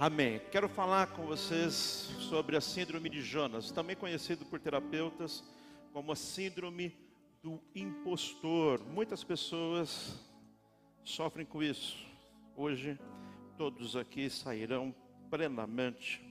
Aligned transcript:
Amém. 0.00 0.40
Quero 0.52 0.68
falar 0.68 1.08
com 1.08 1.26
vocês 1.26 1.74
sobre 2.20 2.56
a 2.56 2.60
síndrome 2.60 3.10
de 3.10 3.20
Jonas, 3.20 3.72
também 3.72 3.96
conhecido 3.96 4.44
por 4.44 4.60
terapeutas 4.60 5.42
como 5.92 6.12
a 6.12 6.14
síndrome 6.14 6.94
do 7.42 7.60
impostor. 7.74 8.80
Muitas 8.84 9.24
pessoas 9.24 10.14
sofrem 11.02 11.44
com 11.44 11.60
isso. 11.60 11.96
Hoje, 12.56 12.96
todos 13.56 13.96
aqui 13.96 14.30
sairão 14.30 14.94
plenamente 15.28 16.22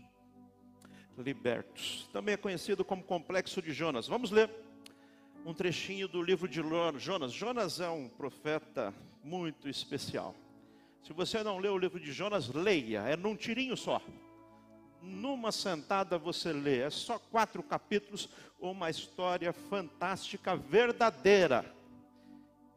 libertos. 1.18 2.10
Também 2.14 2.36
é 2.36 2.38
conhecido 2.38 2.86
como 2.86 3.04
complexo 3.04 3.62
de 3.62 3.74
Jonas. 3.74 4.08
Vamos 4.08 4.32
ler 4.32 4.50
um 5.46 5.54
trechinho 5.54 6.08
do 6.08 6.24
livro 6.24 6.48
de 6.48 6.62
Jonas. 6.96 7.34
Jonas 7.34 7.82
é 7.82 7.90
um 7.90 8.08
profeta 8.08 8.94
muito 9.22 9.68
especial. 9.68 10.34
Se 11.04 11.14
você 11.14 11.44
não 11.44 11.58
leu 11.58 11.74
o 11.74 11.78
livro 11.78 12.00
de 12.00 12.12
Jonas, 12.12 12.50
leia, 12.50 13.02
é 13.02 13.16
num 13.16 13.36
tirinho 13.36 13.78
só. 13.78 14.02
Numa 15.02 15.52
sentada 15.52 16.18
você 16.18 16.52
lê, 16.52 16.80
é 16.80 16.90
só 16.90 17.18
quatro 17.18 17.64
capítulos, 17.64 18.30
uma 18.60 18.90
história 18.90 19.54
fantástica, 19.54 20.56
verdadeira. 20.56 21.66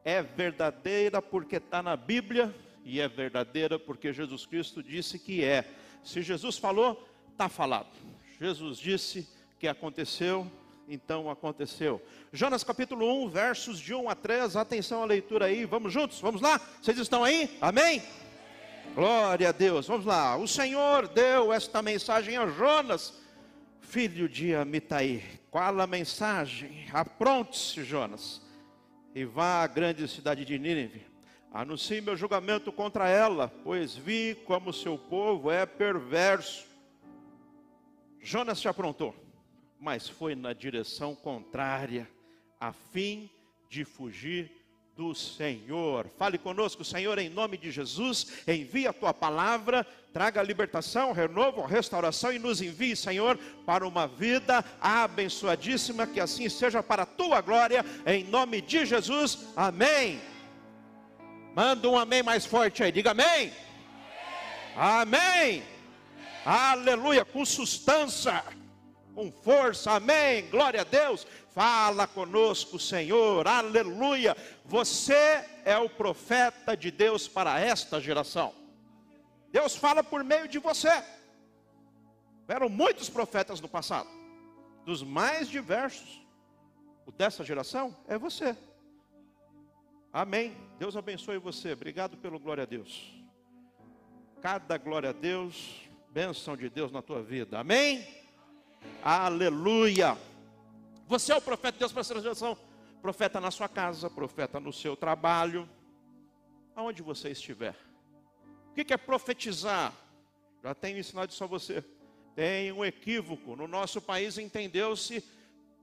É 0.05 0.23
verdadeira 0.23 1.21
porque 1.21 1.57
está 1.57 1.83
na 1.83 1.97
Bíblia 1.97 2.55
e 2.85 3.01
é 3.01 3.09
verdadeira 3.09 3.79
porque 3.79 4.13
Jesus 4.13 4.47
Cristo 4.47 4.83
disse 4.83 5.19
que 5.19 5.45
é. 5.45 5.65
Se 6.05 6.23
Jesus 6.23 6.57
falou, 6.57 7.07
está 7.33 7.49
falado. 7.49 7.91
Jesus 8.39 8.79
disse 8.79 9.29
que 9.59 9.69
aconteceu, 9.69 10.51
então 10.91 11.31
aconteceu. 11.31 12.03
Jonas 12.33 12.65
capítulo 12.65 13.25
1, 13.25 13.29
versos 13.31 13.79
de 13.79 13.95
1 13.95 14.11
a 14.11 14.15
3, 14.15 14.57
atenção 14.57 15.03
à 15.03 15.07
leitura 15.07 15.47
aí, 15.47 15.65
vamos 15.65 15.93
juntos, 15.93 16.21
vamos 16.21 16.41
lá? 16.41 16.61
Vocês 16.83 16.99
estão 16.99 17.23
aí? 17.23 17.57
Amém? 17.61 18.03
Glória 18.95 19.51
a 19.51 19.53
Deus. 19.53 19.87
Vamos 19.87 20.05
lá. 20.05 20.37
O 20.37 20.49
Senhor 20.49 21.07
deu 21.07 21.53
esta 21.53 21.81
mensagem 21.81 22.37
a 22.37 22.47
Jonas, 22.49 23.15
filho 23.81 24.29
de 24.29 24.53
Amitai. 24.55 25.23
Qual 25.49 25.81
a 25.81 25.87
mensagem? 25.87 26.87
Apronte-se, 26.93 27.85
Jonas, 27.85 28.43
e 29.15 29.25
vá 29.25 29.63
à 29.63 29.67
grande 29.67 30.07
cidade 30.09 30.45
de 30.45 30.59
Nínive. 30.59 31.07
Anuncie 31.53 32.01
meu 32.01 32.17
julgamento 32.17 32.73
contra 32.73 33.09
ela, 33.09 33.53
pois 33.65 33.95
vi 33.95 34.37
como 34.45 34.73
seu 34.73 34.99
povo 34.99 35.51
é 35.51 35.65
perverso. 35.67 36.67
Jonas 38.21 38.59
se 38.59 38.69
aprontou, 38.69 39.15
mas 39.81 40.09
foi 40.09 40.35
na 40.35 40.53
direção 40.53 41.15
contrária, 41.15 42.07
a 42.61 42.73
fim 42.73 43.31
de 43.69 43.85
fugir 43.85 44.61
do 44.95 45.15
Senhor. 45.15 46.11
Fale 46.19 46.37
conosco, 46.37 46.85
Senhor, 46.85 47.19
em 47.19 47.31
nome 47.31 47.57
de 47.57 47.71
Jesus. 47.71 48.45
Envia 48.47 48.91
a 48.91 48.93
tua 48.93 49.15
palavra, 49.15 49.87
traga 50.13 50.43
libertação, 50.43 51.13
renovo, 51.13 51.65
restauração 51.65 52.31
e 52.31 52.39
nos 52.39 52.61
envie, 52.61 52.95
Senhor, 52.95 53.39
para 53.65 53.89
uma 53.89 54.07
vida 54.07 54.63
abençoadíssima. 54.79 56.07
Que 56.07 56.21
assim 56.21 56.51
seja 56.51 56.83
para 56.83 57.05
a 57.05 57.07
tua 57.07 57.41
glória, 57.41 57.83
em 58.05 58.25
nome 58.25 58.61
de 58.61 58.85
Jesus. 58.85 59.39
Amém. 59.57 60.21
Manda 61.55 61.89
um 61.89 61.99
amém 61.99 62.23
mais 62.23 62.45
forte 62.45 62.83
aí, 62.83 62.93
diga 62.93 63.13
amém. 63.13 63.51
Amém. 64.77 65.55
amém. 65.57 65.63
Aleluia, 66.45 67.25
com 67.25 67.45
sustância, 67.45 68.45
com 69.15 69.31
força, 69.31 69.93
amém. 69.93 70.49
Glória 70.51 70.81
a 70.81 70.85
Deus. 70.85 71.27
Fala 71.51 72.07
conosco, 72.07 72.79
Senhor, 72.79 73.47
aleluia. 73.47 74.37
Você 74.65 75.45
é 75.65 75.77
o 75.77 75.89
profeta 75.89 76.77
de 76.77 76.91
Deus 76.91 77.27
para 77.27 77.59
esta 77.61 78.01
geração. 78.01 78.55
Deus 79.51 79.75
fala 79.75 80.03
por 80.03 80.23
meio 80.23 80.47
de 80.47 80.59
você. 80.59 81.03
Eram 82.47 82.69
muitos 82.69 83.09
profetas 83.09 83.61
no 83.61 83.69
passado, 83.69 84.09
dos 84.85 85.03
mais 85.03 85.49
diversos. 85.49 86.21
O 87.07 87.13
dessa 87.13 87.45
geração 87.45 87.97
é 88.09 88.17
você. 88.17 88.57
Amém. 90.13 90.57
Deus 90.79 90.97
abençoe 90.97 91.39
você. 91.39 91.73
Obrigado 91.73 92.17
pelo 92.17 92.39
glória 92.39 92.63
a 92.63 92.67
Deus. 92.67 93.15
Cada 94.41 94.77
glória 94.79 95.11
a 95.11 95.13
Deus, 95.13 95.89
bênção 96.11 96.57
de 96.57 96.69
Deus 96.69 96.91
na 96.91 97.03
tua 97.03 97.23
vida. 97.23 97.59
Amém. 97.59 98.20
Aleluia. 99.03 100.17
Você 101.07 101.33
é 101.33 101.37
o 101.37 101.41
profeta 101.41 101.73
de 101.73 101.79
Deus 101.79 101.93
para 101.93 102.01
essa 102.01 102.21
geração. 102.21 102.57
Profeta 103.01 103.41
na 103.41 103.51
sua 103.51 103.69
casa, 103.69 104.11
profeta 104.11 104.61
no 104.61 104.73
seu 104.73 104.95
trabalho, 104.95 105.69
aonde 106.77 107.03
você 107.03 107.31
estiver. 107.31 107.75
O 108.71 108.75
que 108.75 108.93
é 108.93 108.97
profetizar? 108.97 109.93
Já 110.63 110.75
tenho 110.75 110.99
ensinado 110.99 111.33
isso 111.33 111.43
a 111.43 111.47
você. 111.47 111.85
Tem 112.35 112.71
um 112.73 112.85
equívoco. 112.85 113.57
No 113.57 113.67
nosso 113.67 114.01
país 114.01 114.39
entendeu-se 114.39 115.25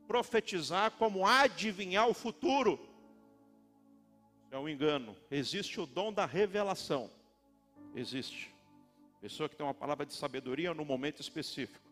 profetizar 0.08 0.92
como 0.92 1.26
adivinhar 1.26 2.08
o 2.08 2.14
futuro. 2.14 2.80
É 4.50 4.58
um 4.58 4.70
engano. 4.70 5.16
Existe 5.30 5.82
o 5.82 5.86
dom 5.86 6.14
da 6.14 6.26
revelação. 6.26 7.10
Existe. 7.96 8.54
Pessoa 9.20 9.50
que 9.50 9.56
tem 9.56 9.66
uma 9.66 9.74
palavra 9.74 10.06
de 10.06 10.14
sabedoria 10.14 10.74
no 10.74 10.86
momento 10.86 11.20
específico. 11.20 11.87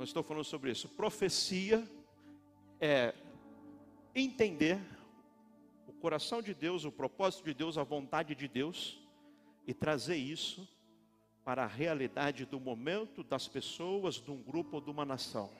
Não 0.00 0.04
estou 0.04 0.22
falando 0.22 0.44
sobre 0.44 0.70
isso. 0.70 0.88
Profecia 0.88 1.86
é 2.80 3.12
entender 4.14 4.80
o 5.86 5.92
coração 5.92 6.40
de 6.40 6.54
Deus, 6.54 6.86
o 6.86 6.90
propósito 6.90 7.44
de 7.44 7.52
Deus, 7.52 7.76
a 7.76 7.82
vontade 7.82 8.34
de 8.34 8.48
Deus 8.48 8.98
e 9.66 9.74
trazer 9.74 10.16
isso 10.16 10.66
para 11.44 11.64
a 11.64 11.66
realidade 11.66 12.46
do 12.46 12.58
momento, 12.58 13.22
das 13.22 13.46
pessoas, 13.46 14.14
de 14.14 14.30
um 14.30 14.42
grupo 14.42 14.76
ou 14.76 14.80
de 14.80 14.88
uma 14.88 15.04
nação. 15.04 15.50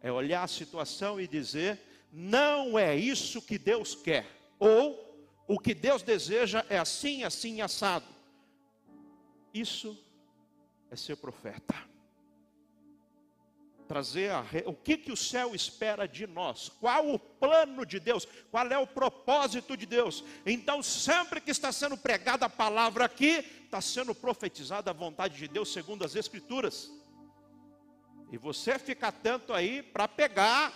É 0.00 0.10
olhar 0.10 0.42
a 0.42 0.48
situação 0.48 1.20
e 1.20 1.28
dizer: 1.28 1.78
não 2.10 2.78
é 2.78 2.96
isso 2.96 3.42
que 3.42 3.58
Deus 3.58 3.94
quer, 3.94 4.26
ou 4.58 5.28
o 5.46 5.58
que 5.58 5.74
Deus 5.74 6.02
deseja 6.02 6.64
é 6.70 6.78
assim, 6.78 7.24
assim, 7.24 7.60
assado. 7.60 8.06
Isso 9.52 10.02
é 10.90 10.96
ser 10.96 11.16
profeta 11.16 11.91
trazer 13.88 14.30
a, 14.30 14.44
o 14.66 14.74
que, 14.74 14.96
que 14.96 15.12
o 15.12 15.16
céu 15.16 15.54
espera 15.54 16.06
de 16.06 16.26
nós, 16.26 16.68
qual 16.80 17.12
o 17.12 17.18
plano 17.18 17.84
de 17.84 18.00
Deus, 18.00 18.26
qual 18.50 18.66
é 18.66 18.78
o 18.78 18.86
propósito 18.86 19.76
de 19.76 19.86
Deus. 19.86 20.24
Então, 20.46 20.82
sempre 20.82 21.40
que 21.40 21.50
está 21.50 21.70
sendo 21.72 21.96
pregada 21.96 22.46
a 22.46 22.50
palavra 22.50 23.04
aqui, 23.04 23.44
está 23.64 23.80
sendo 23.80 24.14
profetizada 24.14 24.90
a 24.90 24.94
vontade 24.94 25.36
de 25.36 25.48
Deus 25.48 25.72
segundo 25.72 26.04
as 26.04 26.16
Escrituras. 26.16 26.90
E 28.30 28.38
você 28.38 28.78
fica 28.78 29.08
atento 29.08 29.52
aí 29.52 29.82
para 29.82 30.08
pegar 30.08 30.72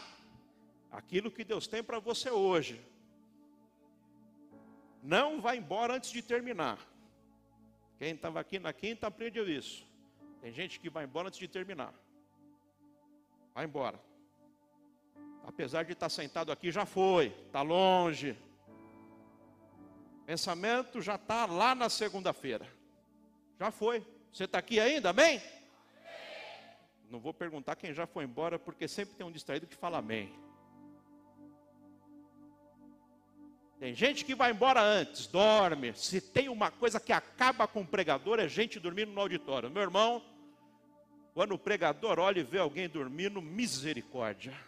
aquilo 0.90 1.30
que 1.30 1.44
Deus 1.44 1.66
tem 1.66 1.82
para 1.82 1.98
você 1.98 2.30
hoje. 2.30 2.80
Não 5.02 5.40
vá 5.40 5.56
embora 5.56 5.94
antes 5.94 6.10
de 6.10 6.20
terminar. 6.20 6.78
Quem 7.98 8.12
estava 8.12 8.40
aqui 8.40 8.58
na 8.58 8.72
quinta 8.72 9.06
aprendeu 9.06 9.48
isso. 9.48 9.86
Tem 10.42 10.52
gente 10.52 10.78
que 10.78 10.90
vai 10.90 11.04
embora 11.04 11.28
antes 11.28 11.38
de 11.38 11.48
terminar. 11.48 11.94
Vai 13.56 13.64
embora. 13.64 13.98
Apesar 15.46 15.82
de 15.82 15.92
estar 15.94 16.10
sentado 16.10 16.52
aqui, 16.52 16.70
já 16.70 16.84
foi, 16.84 17.28
está 17.46 17.62
longe. 17.62 18.36
Pensamento 20.26 21.00
já 21.00 21.14
está 21.14 21.46
lá 21.46 21.74
na 21.74 21.88
segunda-feira. 21.88 22.70
Já 23.58 23.70
foi. 23.70 24.06
Você 24.30 24.44
está 24.44 24.58
aqui 24.58 24.78
ainda, 24.78 25.08
amém? 25.08 25.38
amém? 25.38 25.42
Não 27.08 27.18
vou 27.18 27.32
perguntar 27.32 27.76
quem 27.76 27.94
já 27.94 28.06
foi 28.06 28.24
embora, 28.24 28.58
porque 28.58 28.86
sempre 28.86 29.14
tem 29.14 29.26
um 29.26 29.32
distraído 29.32 29.66
que 29.66 29.74
fala 29.74 29.96
amém. 29.96 30.30
Tem 33.80 33.94
gente 33.94 34.22
que 34.22 34.34
vai 34.34 34.50
embora 34.50 34.82
antes, 34.82 35.26
dorme. 35.26 35.94
Se 35.94 36.20
tem 36.20 36.50
uma 36.50 36.70
coisa 36.70 37.00
que 37.00 37.12
acaba 37.12 37.66
com 37.66 37.80
o 37.80 37.86
pregador, 37.86 38.38
é 38.38 38.48
gente 38.48 38.78
dormindo 38.78 39.12
no 39.12 39.20
auditório. 39.22 39.70
Meu 39.70 39.82
irmão, 39.82 40.22
quando 41.36 41.52
o 41.52 41.58
pregador 41.58 42.18
olha 42.18 42.40
e 42.40 42.42
vê 42.42 42.58
alguém 42.58 42.88
dormindo, 42.88 43.42
misericórdia. 43.42 44.58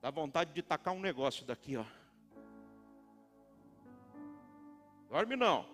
Dá 0.00 0.10
vontade 0.10 0.50
de 0.54 0.62
tacar 0.62 0.94
um 0.94 0.98
negócio 0.98 1.44
daqui, 1.44 1.76
ó. 1.76 1.84
Dorme 5.10 5.36
não. 5.36 5.66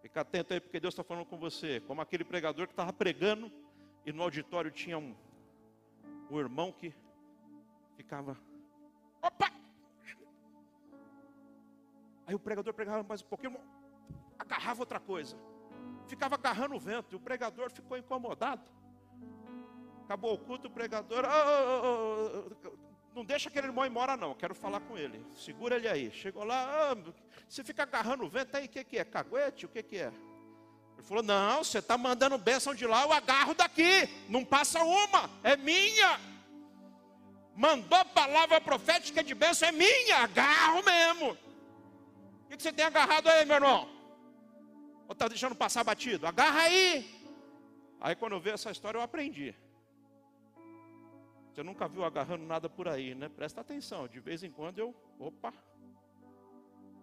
Fica 0.00 0.20
atento 0.20 0.54
aí, 0.54 0.60
porque 0.60 0.78
Deus 0.78 0.94
está 0.94 1.02
falando 1.02 1.26
com 1.26 1.36
você. 1.36 1.80
Como 1.88 2.00
aquele 2.00 2.22
pregador 2.22 2.68
que 2.68 2.72
estava 2.72 2.92
pregando 2.92 3.50
e 4.06 4.12
no 4.12 4.22
auditório 4.22 4.70
tinha 4.70 4.96
um, 4.96 5.12
um 6.30 6.38
irmão 6.38 6.70
que 6.70 6.94
ficava. 7.96 8.38
Opa! 9.20 9.50
Aí 12.28 12.32
o 12.32 12.38
pregador 12.38 12.72
pregava 12.72 13.02
mais 13.02 13.22
um 13.22 13.26
pouquinho, 13.26 13.56
agarrava 14.38 14.82
outra 14.82 15.00
coisa 15.00 15.36
ficava 16.08 16.34
agarrando 16.34 16.74
o 16.74 16.80
vento, 16.80 17.12
e 17.12 17.16
o 17.16 17.20
pregador 17.20 17.70
ficou 17.70 17.96
incomodado. 17.96 18.62
Acabou 20.04 20.34
o 20.34 20.38
culto, 20.38 20.68
o 20.68 20.70
pregador, 20.70 21.24
oh, 21.24 21.86
oh, 21.86 22.68
oh, 22.68 22.88
não 23.14 23.24
deixa 23.24 23.48
aquele 23.48 23.66
irmão 23.66 23.84
embora 23.84 24.16
não, 24.16 24.34
quero 24.34 24.54
falar 24.54 24.80
com 24.80 24.96
ele, 24.96 25.24
segura 25.36 25.76
ele 25.76 25.88
aí. 25.88 26.10
Chegou 26.10 26.44
lá, 26.44 26.96
você 27.48 27.62
fica 27.62 27.82
agarrando 27.82 28.24
o 28.24 28.28
vento, 28.28 28.56
aí 28.56 28.66
o 28.66 28.68
que, 28.68 28.84
que 28.84 28.98
é? 28.98 29.04
Caguete? 29.04 29.66
O 29.66 29.68
que, 29.68 29.82
que 29.82 29.98
é? 29.98 30.12
Ele 30.96 31.02
falou: 31.02 31.22
Não, 31.22 31.62
você 31.62 31.78
está 31.78 31.98
mandando 31.98 32.38
bênção 32.38 32.74
de 32.74 32.86
lá, 32.86 33.02
eu 33.02 33.12
agarro 33.12 33.54
daqui, 33.54 34.08
não 34.28 34.44
passa 34.44 34.82
uma, 34.82 35.30
é 35.42 35.56
minha. 35.56 36.20
Mandou 37.54 38.04
palavra 38.06 38.60
profética 38.60 39.22
de 39.22 39.34
bênção, 39.34 39.68
é 39.68 39.72
minha, 39.72 40.18
agarro 40.18 40.82
mesmo. 40.84 41.36
O 42.44 42.56
que 42.56 42.62
você 42.62 42.72
tem 42.72 42.84
agarrado 42.84 43.28
aí, 43.28 43.44
meu 43.44 43.56
irmão? 43.56 43.97
Ou 45.08 45.14
está 45.14 45.26
deixando 45.26 45.54
passar 45.54 45.82
batido? 45.82 46.26
Agarra 46.26 46.60
aí. 46.60 47.18
Aí 47.98 48.14
quando 48.14 48.32
eu 48.32 48.40
vi 48.40 48.50
essa 48.50 48.70
história, 48.70 48.98
eu 48.98 49.02
aprendi. 49.02 49.54
Você 51.50 51.62
nunca 51.62 51.88
viu 51.88 52.04
agarrando 52.04 52.44
nada 52.44 52.68
por 52.68 52.86
aí, 52.86 53.14
né? 53.14 53.28
Presta 53.28 53.62
atenção, 53.62 54.06
de 54.06 54.20
vez 54.20 54.44
em 54.44 54.50
quando 54.50 54.78
eu, 54.78 54.94
opa, 55.18 55.52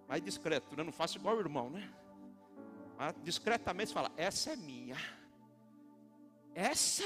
mais 0.07 0.21
discreto, 0.23 0.77
né? 0.77 0.83
Não 0.83 0.93
faço 0.93 1.17
igual 1.17 1.35
o 1.35 1.39
irmão, 1.39 1.69
né? 1.69 1.91
Mas 2.95 3.15
discretamente 3.23 3.91
fala: 3.91 4.11
essa 4.15 4.51
é 4.51 4.55
minha. 4.55 4.97
Essa 6.53 7.03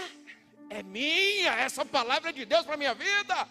é 0.69 0.83
minha, 0.83 1.53
essa 1.53 1.83
palavra 1.83 2.29
é 2.29 2.33
de 2.33 2.45
Deus 2.45 2.65
para 2.65 2.77
minha 2.77 2.93
vida. 2.93 3.47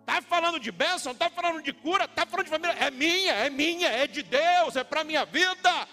Está 0.00 0.20
falando 0.20 0.60
de 0.60 0.70
bênção, 0.70 1.12
está 1.12 1.30
falando 1.30 1.62
de 1.62 1.72
cura, 1.72 2.04
está 2.04 2.26
falando 2.26 2.44
de 2.44 2.50
família. 2.50 2.74
É 2.74 2.90
minha, 2.90 3.32
é 3.32 3.50
minha, 3.50 3.88
é 3.88 4.06
de 4.06 4.22
Deus, 4.22 4.76
é 4.76 4.84
para 4.84 5.02
minha 5.02 5.24
vida. 5.24 5.88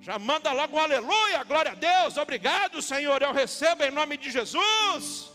Já 0.00 0.18
manda 0.18 0.52
logo 0.52 0.76
um 0.76 0.80
aleluia, 0.80 1.42
glória 1.44 1.72
a 1.72 1.74
Deus, 1.74 2.16
obrigado, 2.16 2.80
Senhor, 2.80 3.20
eu 3.22 3.32
recebo 3.32 3.82
em 3.82 3.90
nome 3.90 4.16
de 4.16 4.30
Jesus. 4.30 5.32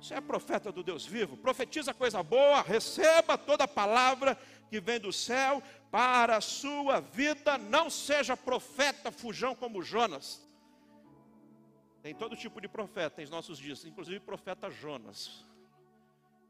Você 0.00 0.14
é 0.14 0.20
profeta 0.20 0.70
do 0.70 0.82
Deus 0.82 1.04
vivo, 1.04 1.36
profetiza 1.36 1.92
coisa 1.92 2.22
boa, 2.22 2.62
receba 2.62 3.36
toda 3.36 3.66
palavra 3.66 4.38
que 4.70 4.80
vem 4.80 5.00
do 5.00 5.12
céu 5.12 5.62
para 5.90 6.36
a 6.36 6.40
sua 6.40 7.00
vida. 7.00 7.58
Não 7.58 7.88
seja 7.90 8.36
profeta 8.36 9.10
fujão 9.10 9.54
como 9.54 9.82
Jonas. 9.82 10.46
Tem 12.02 12.14
todo 12.14 12.36
tipo 12.36 12.60
de 12.60 12.68
profeta 12.68 13.22
em 13.22 13.26
nossos 13.26 13.58
dias, 13.58 13.84
inclusive 13.84 14.20
profeta 14.20 14.70
Jonas. 14.70 15.44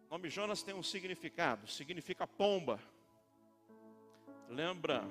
O 0.07 0.13
nome 0.13 0.29
Jonas 0.29 0.63
tem 0.63 0.75
um 0.75 0.83
significado, 0.83 1.67
significa 1.67 2.27
pomba. 2.27 2.79
Lembra 4.49 5.03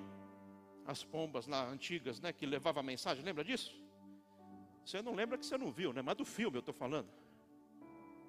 as 0.86 1.04
pombas 1.04 1.48
lá 1.48 1.66
antigas, 1.66 2.20
né, 2.20 2.32
que 2.32 2.46
levava 2.46 2.80
a 2.80 2.84
mensagem, 2.84 3.24
lembra 3.24 3.44
disso? 3.44 3.76
Você 4.86 5.02
não 5.02 5.16
lembra 5.16 5.38
que 5.38 5.46
você 5.46 5.58
não 5.58 5.72
viu, 5.72 5.92
né? 5.92 6.02
Mas 6.02 6.16
do 6.16 6.26
filme 6.26 6.58
eu 6.58 6.60
estou 6.60 6.74
falando. 6.74 7.10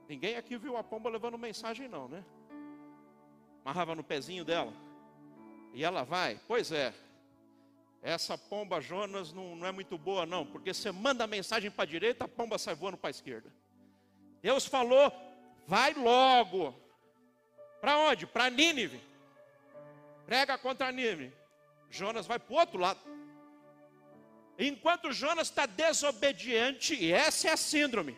Ninguém 0.09 0.37
aqui 0.37 0.57
viu 0.57 0.77
a 0.77 0.83
pomba 0.83 1.11
levando 1.11 1.37
mensagem, 1.37 1.87
não, 1.87 2.09
né? 2.09 2.25
Amarrava 3.63 3.95
no 3.95 4.03
pezinho 4.03 4.45
dela. 4.45 4.73
E 5.75 5.85
ela 5.85 6.03
vai. 6.03 6.41
Pois 6.49 6.73
é. 6.73 6.95
Essa 8.01 8.39
pomba 8.39 8.81
Jonas 8.81 9.33
não, 9.33 9.57
não 9.57 9.67
é 9.67 9.73
muito 9.73 9.99
boa, 9.99 10.25
não. 10.25 10.47
Porque 10.47 10.73
você 10.73 10.91
manda 10.91 11.25
a 11.25 11.27
mensagem 11.27 11.71
para 11.71 11.83
a 11.83 11.87
direita, 11.87 12.25
a 12.25 12.29
pomba 12.29 12.57
sai 12.57 12.75
voando 12.75 12.97
para 12.97 13.09
a 13.09 13.11
esquerda. 13.11 13.53
Deus 14.41 14.65
falou: 14.65 15.13
vai 15.67 15.93
logo. 15.93 16.75
Para 17.81 17.99
onde? 17.99 18.27
Para 18.27 18.49
Nínive. 18.49 19.01
Prega 20.25 20.57
contra 20.57 20.91
Nínive. 20.91 21.33
Jonas 21.91 22.27
vai 22.27 22.39
para 22.39 22.55
o 22.55 22.59
outro 22.59 22.79
lado. 22.79 23.01
Enquanto 24.59 25.13
Jonas 25.13 25.49
está 25.49 25.67
desobediente, 25.67 26.95
e 26.95 27.13
essa 27.13 27.49
é 27.49 27.53
a 27.53 27.57
síndrome 27.57 28.17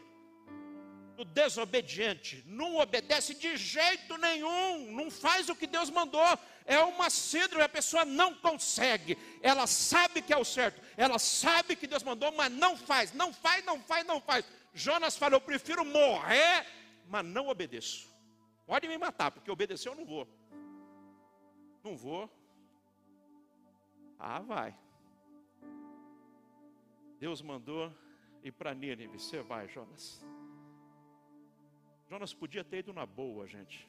do 1.17 1.25
desobediente, 1.25 2.45
não 2.47 2.77
obedece 2.77 3.35
de 3.35 3.57
jeito 3.57 4.17
nenhum, 4.19 4.93
não 4.93 5.11
faz 5.11 5.49
o 5.49 5.57
que 5.57 5.67
Deus 5.67 5.91
mandou. 5.91 6.39
É 6.65 6.79
uma 6.79 7.11
síndrome, 7.11 7.65
a 7.65 7.69
pessoa 7.69 8.05
não 8.05 8.35
consegue. 8.35 9.19
Ela 9.43 9.67
sabe 9.67 10.23
que 10.23 10.33
é 10.33 10.37
o 10.37 10.45
certo, 10.45 10.81
ela 10.97 11.19
sabe 11.19 11.75
que 11.75 11.89
Deus 11.89 12.05
mandou, 12.05 12.31
mas 12.31 12.53
não 12.53 12.77
faz, 12.77 13.13
não 13.13 13.33
faz, 13.33 13.65
não 13.65 13.81
faz, 13.81 14.07
não 14.07 14.21
faz. 14.21 14.45
Jonas 14.73 15.17
falou: 15.17 15.39
Eu 15.39 15.41
prefiro 15.41 15.85
morrer, 15.85 16.65
mas 17.09 17.25
não 17.25 17.49
obedeço. 17.49 18.09
Pode 18.65 18.87
me 18.87 18.97
matar, 18.97 19.33
porque 19.33 19.51
obedecer 19.51 19.89
eu 19.89 19.97
não 19.97 20.05
vou. 20.05 20.29
Não 21.83 21.97
vou. 21.97 22.31
Ah, 24.19 24.41
vai. 24.41 24.77
Deus 27.19 27.41
mandou 27.43 27.93
ir 28.43 28.53
para 28.53 28.75
Nínive. 28.75 29.19
Você 29.19 29.43
vai, 29.43 29.69
Jonas. 29.69 30.25
Jonas 32.09 32.33
podia 32.33 32.65
ter 32.65 32.79
ido 32.79 32.93
na 32.93 33.05
boa, 33.05 33.47
gente. 33.47 33.89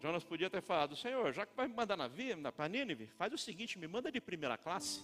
Jonas 0.00 0.24
podia 0.24 0.50
ter 0.50 0.60
falado: 0.60 0.96
Senhor, 0.96 1.32
já 1.32 1.46
que 1.46 1.54
vai 1.54 1.68
me 1.68 1.74
mandar 1.74 1.96
para 2.52 2.68
Nínive, 2.68 3.06
faz 3.06 3.32
o 3.32 3.38
seguinte: 3.38 3.78
me 3.78 3.86
manda 3.86 4.10
de 4.10 4.20
primeira 4.20 4.58
classe. 4.58 5.02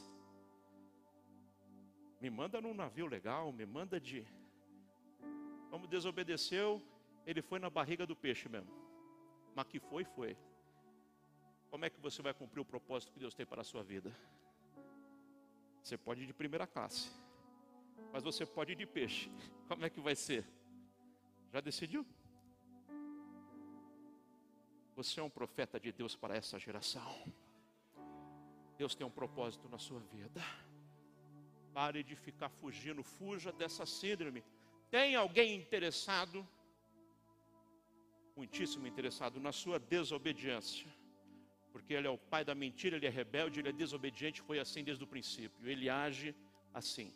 Me 2.21 2.29
manda 2.29 2.61
num 2.61 2.75
navio 2.75 3.07
legal, 3.07 3.53
me 3.53 3.65
manda 3.65 4.01
de. 4.01 4.27
Como 5.71 5.87
desobedeceu, 5.87 6.83
ele 7.25 7.43
foi 7.43 7.59
na 7.59 7.71
barriga 7.71 8.07
do 8.07 8.17
peixe 8.17 8.49
mesmo. 8.49 8.73
Mas 9.55 9.67
que 9.67 9.79
foi, 9.79 10.05
foi. 10.05 10.37
Como 11.71 11.85
é 11.85 11.91
que 11.91 12.01
você 12.01 12.23
vai 12.23 12.33
cumprir 12.33 12.61
o 12.61 12.65
propósito 12.65 13.13
que 13.13 13.19
Deus 13.19 13.35
tem 13.35 13.45
para 13.45 13.61
a 13.61 13.65
sua 13.65 13.83
vida? 13.83 14.15
Você 15.83 15.97
pode 15.97 16.23
ir 16.23 16.27
de 16.27 16.33
primeira 16.33 16.67
classe, 16.67 17.11
mas 18.13 18.23
você 18.23 18.45
pode 18.45 18.73
ir 18.73 18.77
de 18.77 18.87
peixe. 18.87 19.31
Como 19.69 19.85
é 19.85 19.91
que 19.91 20.01
vai 20.01 20.17
ser? 20.17 20.47
Já 21.53 21.61
decidiu? 21.61 22.07
Você 24.97 25.21
é 25.21 25.23
um 25.23 25.31
profeta 25.31 25.79
de 25.79 25.93
Deus 25.93 26.17
para 26.17 26.37
essa 26.37 26.59
geração. 26.59 27.15
Deus 28.77 28.95
tem 28.95 29.07
um 29.07 29.11
propósito 29.11 29.69
na 29.69 29.79
sua 29.79 30.01
vida. 30.01 30.41
Pare 31.73 32.03
de 32.03 32.17
ficar 32.17 32.49
fugindo, 32.49 33.03
fuja 33.03 33.53
dessa 33.53 33.87
síndrome. 33.87 34.43
Tem 34.91 35.15
alguém 35.15 35.55
interessado, 35.55 36.47
muitíssimo 38.35 38.87
interessado, 38.87 39.39
na 39.39 39.53
sua 39.53 39.79
desobediência? 39.79 40.89
Porque 41.79 41.95
ele 41.95 42.09
é 42.09 42.11
o 42.11 42.19
pai 42.19 42.45
da 42.45 42.55
mentira, 42.55 42.97
ele 42.97 43.07
é 43.07 43.11
rebelde, 43.21 43.61
ele 43.61 43.69
é 43.69 43.73
desobediente, 43.73 44.43
foi 44.43 44.59
assim 44.59 44.83
desde 44.83 45.05
o 45.05 45.07
princípio. 45.07 45.69
Ele 45.73 45.89
age 45.89 46.35
assim. 46.75 47.13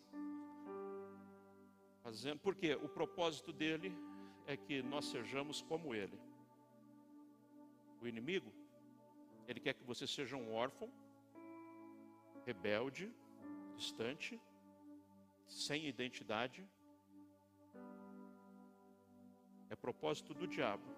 Fazendo, 2.02 2.38
porque 2.38 2.74
o 2.74 2.88
propósito 2.88 3.52
dele 3.52 3.92
é 4.46 4.56
que 4.56 4.80
nós 4.82 5.04
sejamos 5.06 5.60
como 5.62 5.94
Ele. 5.94 6.18
O 8.00 8.06
inimigo, 8.06 8.52
ele 9.48 9.60
quer 9.60 9.74
que 9.74 9.84
você 9.84 10.06
seja 10.06 10.36
um 10.36 10.52
órfão, 10.52 10.88
rebelde, 12.44 13.12
distante, 13.76 14.40
sem 15.46 15.86
identidade. 15.86 16.66
É 19.70 19.76
propósito 19.76 20.34
do 20.34 20.46
diabo 20.46 20.88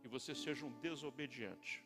que 0.00 0.08
você 0.08 0.34
seja 0.34 0.66
um 0.66 0.72
desobediente. 0.80 1.84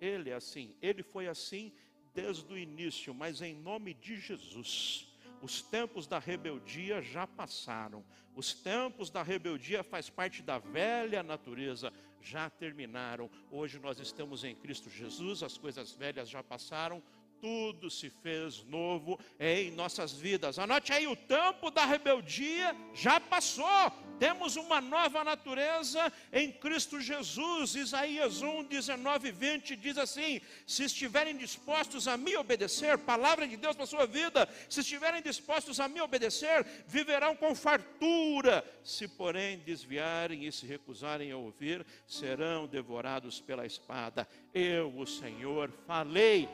Ele 0.00 0.30
é 0.30 0.34
assim, 0.34 0.74
ele 0.80 1.02
foi 1.02 1.28
assim 1.28 1.72
desde 2.14 2.52
o 2.52 2.58
início, 2.58 3.14
mas 3.14 3.40
em 3.42 3.54
nome 3.54 3.94
de 3.94 4.16
Jesus 4.16 5.10
os 5.42 5.62
tempos 5.62 6.06
da 6.06 6.18
rebeldia 6.18 7.00
já 7.00 7.26
passaram. 7.26 8.04
Os 8.34 8.52
tempos 8.52 9.10
da 9.10 9.22
rebeldia 9.22 9.82
faz 9.82 10.10
parte 10.10 10.42
da 10.42 10.58
velha 10.58 11.22
natureza, 11.22 11.92
já 12.20 12.50
terminaram. 12.50 13.30
Hoje 13.50 13.78
nós 13.78 13.98
estamos 13.98 14.44
em 14.44 14.54
Cristo 14.54 14.90
Jesus, 14.90 15.42
as 15.42 15.56
coisas 15.56 15.92
velhas 15.92 16.28
já 16.28 16.42
passaram, 16.42 17.02
tudo 17.40 17.90
se 17.90 18.10
fez 18.10 18.62
novo 18.64 19.18
em 19.38 19.70
nossas 19.70 20.12
vidas. 20.12 20.58
Anote 20.58 20.92
aí, 20.92 21.06
o 21.06 21.16
tempo 21.16 21.70
da 21.70 21.86
rebeldia 21.86 22.76
já 22.92 23.18
passou. 23.18 24.09
Temos 24.20 24.54
uma 24.56 24.82
nova 24.82 25.24
natureza 25.24 26.12
em 26.30 26.52
Cristo 26.52 27.00
Jesus. 27.00 27.74
Isaías 27.74 28.42
1, 28.42 28.64
19 28.64 29.32
20 29.32 29.74
diz 29.76 29.96
assim: 29.96 30.42
Se 30.66 30.84
estiverem 30.84 31.38
dispostos 31.38 32.06
a 32.06 32.18
me 32.18 32.36
obedecer, 32.36 32.98
palavra 32.98 33.48
de 33.48 33.56
Deus 33.56 33.74
para 33.74 33.84
a 33.84 33.88
sua 33.88 34.06
vida, 34.06 34.46
se 34.68 34.80
estiverem 34.80 35.22
dispostos 35.22 35.80
a 35.80 35.88
me 35.88 36.02
obedecer, 36.02 36.66
viverão 36.86 37.34
com 37.34 37.54
fartura. 37.54 38.62
Se, 38.84 39.08
porém, 39.08 39.60
desviarem 39.60 40.46
e 40.46 40.52
se 40.52 40.66
recusarem 40.66 41.32
a 41.32 41.38
ouvir, 41.38 41.86
serão 42.06 42.66
devorados 42.66 43.40
pela 43.40 43.64
espada. 43.64 44.28
Eu, 44.52 44.94
o 44.98 45.06
Senhor, 45.06 45.72
falei. 45.86 46.46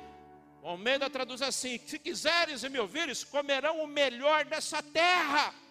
O 0.62 0.68
Almeida 0.68 1.10
traduz 1.10 1.42
assim: 1.42 1.80
se 1.84 1.98
quiseres 1.98 2.62
e 2.62 2.68
me 2.68 2.78
ouvires, 2.78 3.24
comerão 3.24 3.82
o 3.82 3.88
melhor 3.88 4.44
dessa 4.44 4.80
terra. 4.80 5.65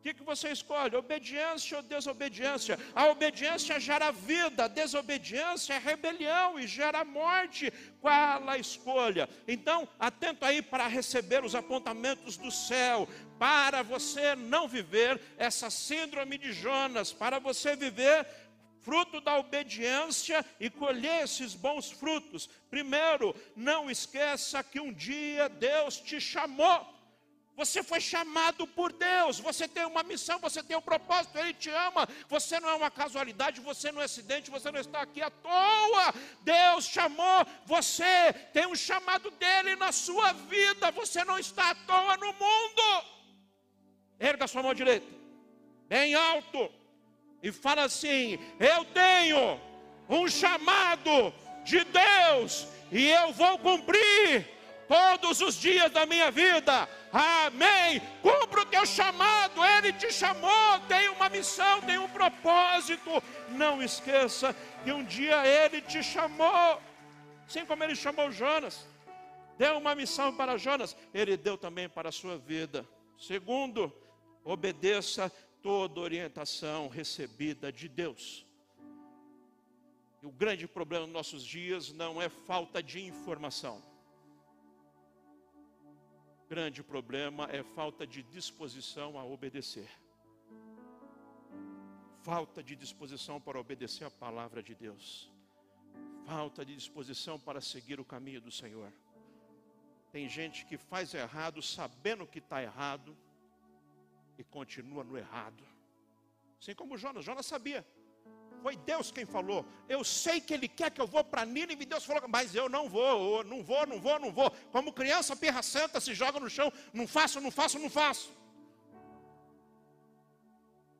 O 0.00 0.02
que, 0.02 0.14
que 0.14 0.22
você 0.22 0.48
escolhe? 0.50 0.96
Obediência 0.96 1.76
ou 1.76 1.82
desobediência? 1.82 2.78
A 2.94 3.08
obediência 3.08 3.78
gera 3.78 4.10
vida, 4.10 4.64
a 4.64 4.68
desobediência 4.68 5.74
é 5.74 5.78
rebelião 5.78 6.58
e 6.58 6.66
gera 6.66 7.04
morte. 7.04 7.70
Qual 8.00 8.48
a 8.48 8.56
escolha? 8.56 9.28
Então, 9.46 9.86
atento 9.98 10.46
aí 10.46 10.62
para 10.62 10.86
receber 10.86 11.44
os 11.44 11.54
apontamentos 11.54 12.38
do 12.38 12.50
céu, 12.50 13.06
para 13.38 13.82
você 13.82 14.34
não 14.34 14.66
viver 14.66 15.20
essa 15.36 15.68
síndrome 15.68 16.38
de 16.38 16.50
Jonas, 16.50 17.12
para 17.12 17.38
você 17.38 17.76
viver 17.76 18.26
fruto 18.80 19.20
da 19.20 19.38
obediência 19.38 20.42
e 20.58 20.70
colher 20.70 21.24
esses 21.24 21.54
bons 21.54 21.90
frutos. 21.90 22.48
Primeiro, 22.70 23.36
não 23.54 23.90
esqueça 23.90 24.64
que 24.64 24.80
um 24.80 24.94
dia 24.94 25.46
Deus 25.50 26.00
te 26.00 26.18
chamou. 26.18 26.99
Você 27.60 27.82
foi 27.82 28.00
chamado 28.00 28.66
por 28.66 28.90
Deus, 28.90 29.38
você 29.38 29.68
tem 29.68 29.84
uma 29.84 30.02
missão, 30.02 30.38
você 30.38 30.62
tem 30.62 30.74
um 30.74 30.80
propósito, 30.80 31.36
Ele 31.36 31.52
te 31.52 31.68
ama. 31.68 32.08
Você 32.26 32.58
não 32.58 32.70
é 32.70 32.74
uma 32.74 32.90
casualidade, 32.90 33.60
você 33.60 33.92
não 33.92 34.00
é 34.00 34.06
acidente, 34.06 34.50
você 34.50 34.70
não 34.70 34.80
está 34.80 35.02
aqui 35.02 35.20
à 35.20 35.28
toa. 35.28 36.14
Deus 36.40 36.86
chamou 36.86 37.46
você, 37.66 38.32
tem 38.54 38.66
um 38.66 38.74
chamado 38.74 39.30
dele 39.32 39.76
na 39.76 39.92
sua 39.92 40.32
vida, 40.32 40.90
você 40.90 41.22
não 41.22 41.38
está 41.38 41.68
à 41.72 41.74
toa 41.74 42.16
no 42.16 42.32
mundo. 42.32 43.04
Erga 44.18 44.46
sua 44.46 44.62
mão 44.62 44.72
direita, 44.72 45.06
bem 45.86 46.14
alto, 46.14 46.72
e 47.42 47.52
fala 47.52 47.82
assim: 47.82 48.38
Eu 48.58 48.86
tenho 48.86 49.60
um 50.08 50.26
chamado 50.28 51.34
de 51.62 51.84
Deus, 51.84 52.66
e 52.90 53.06
eu 53.10 53.34
vou 53.34 53.58
cumprir 53.58 54.59
todos 54.90 55.40
os 55.40 55.54
dias 55.54 55.90
da 55.92 56.04
minha 56.04 56.30
vida 56.30 56.88
Amém. 57.12 58.00
Cumpra 58.22 58.62
o 58.62 58.66
teu 58.66 58.86
chamado, 58.86 59.64
Ele 59.64 59.92
te 59.92 60.12
chamou, 60.12 60.78
tem 60.86 61.08
uma 61.08 61.28
missão, 61.28 61.80
tem 61.82 61.98
um 61.98 62.08
propósito. 62.08 63.10
Não 63.50 63.82
esqueça 63.82 64.54
que 64.84 64.92
um 64.92 65.04
dia 65.04 65.44
Ele 65.46 65.80
te 65.80 66.02
chamou, 66.02 66.80
assim 67.46 67.66
como 67.66 67.82
Ele 67.82 67.96
chamou 67.96 68.30
Jonas. 68.30 68.86
Deu 69.58 69.76
uma 69.76 69.94
missão 69.94 70.34
para 70.34 70.56
Jonas, 70.56 70.96
Ele 71.12 71.36
deu 71.36 71.58
também 71.58 71.88
para 71.88 72.10
a 72.10 72.12
sua 72.12 72.38
vida. 72.38 72.88
Segundo, 73.18 73.92
obedeça 74.44 75.30
toda 75.60 76.00
orientação 76.00 76.88
recebida 76.88 77.72
de 77.72 77.88
Deus. 77.88 78.46
E 80.22 80.26
o 80.26 80.30
grande 80.30 80.68
problema 80.68 81.06
nos 81.06 81.12
nossos 81.12 81.44
dias 81.44 81.92
não 81.92 82.22
é 82.22 82.28
falta 82.28 82.82
de 82.82 83.02
informação 83.02 83.89
grande 86.50 86.82
problema 86.82 87.44
é 87.52 87.62
falta 87.62 88.04
de 88.04 88.24
disposição 88.24 89.16
a 89.16 89.24
obedecer. 89.24 89.88
Falta 92.24 92.60
de 92.60 92.74
disposição 92.74 93.40
para 93.40 93.60
obedecer 93.60 94.04
a 94.04 94.10
palavra 94.10 94.60
de 94.60 94.74
Deus. 94.74 95.30
Falta 96.26 96.64
de 96.64 96.74
disposição 96.74 97.38
para 97.38 97.60
seguir 97.60 98.00
o 98.00 98.04
caminho 98.04 98.40
do 98.40 98.50
Senhor. 98.50 98.92
Tem 100.10 100.28
gente 100.28 100.66
que 100.66 100.76
faz 100.76 101.14
errado 101.14 101.62
sabendo 101.62 102.26
que 102.26 102.40
está 102.40 102.60
errado 102.60 103.16
e 104.36 104.42
continua 104.42 105.04
no 105.04 105.16
errado. 105.16 105.62
Assim 106.60 106.74
como 106.74 106.98
Jonas, 106.98 107.24
Jonas 107.24 107.46
sabia. 107.46 107.86
Foi 108.62 108.76
Deus 108.76 109.10
quem 109.10 109.24
falou. 109.24 109.64
Eu 109.88 110.02
sei 110.04 110.40
que 110.40 110.52
Ele 110.54 110.68
quer 110.68 110.90
que 110.90 111.00
eu 111.00 111.06
vou 111.06 111.24
para 111.24 111.44
Nínive. 111.44 111.84
Deus 111.84 112.04
falou, 112.04 112.28
mas 112.28 112.54
eu 112.54 112.68
não 112.68 112.88
vou, 112.88 113.42
não 113.44 113.62
vou, 113.62 113.86
não 113.86 114.00
vou, 114.00 114.18
não 114.18 114.32
vou. 114.32 114.50
Como 114.72 114.92
criança 114.92 115.34
perra 115.34 115.62
santa 115.62 116.00
se 116.00 116.14
joga 116.14 116.38
no 116.38 116.50
chão. 116.50 116.72
Não 116.92 117.06
faço, 117.06 117.40
não 117.40 117.50
faço, 117.50 117.78
não 117.78 117.90
faço. 117.90 118.30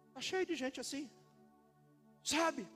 Está 0.08 0.20
cheio 0.20 0.46
de 0.46 0.54
gente 0.54 0.80
assim. 0.80 1.10
Sabe? 2.22 2.66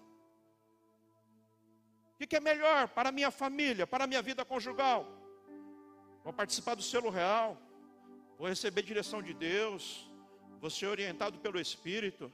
O 2.20 2.26
que 2.26 2.36
é 2.36 2.40
melhor 2.40 2.88
para 2.88 3.08
a 3.08 3.12
minha 3.12 3.30
família, 3.30 3.86
para 3.86 4.04
a 4.04 4.06
minha 4.06 4.22
vida 4.22 4.44
conjugal? 4.44 5.06
Vou 6.22 6.32
participar 6.32 6.74
do 6.74 6.82
selo 6.82 7.10
real. 7.10 7.60
Vou 8.38 8.48
receber 8.48 8.82
direção 8.82 9.22
de 9.22 9.34
Deus. 9.34 10.10
Vou 10.60 10.70
ser 10.70 10.86
orientado 10.86 11.38
pelo 11.38 11.60
Espírito 11.60 12.32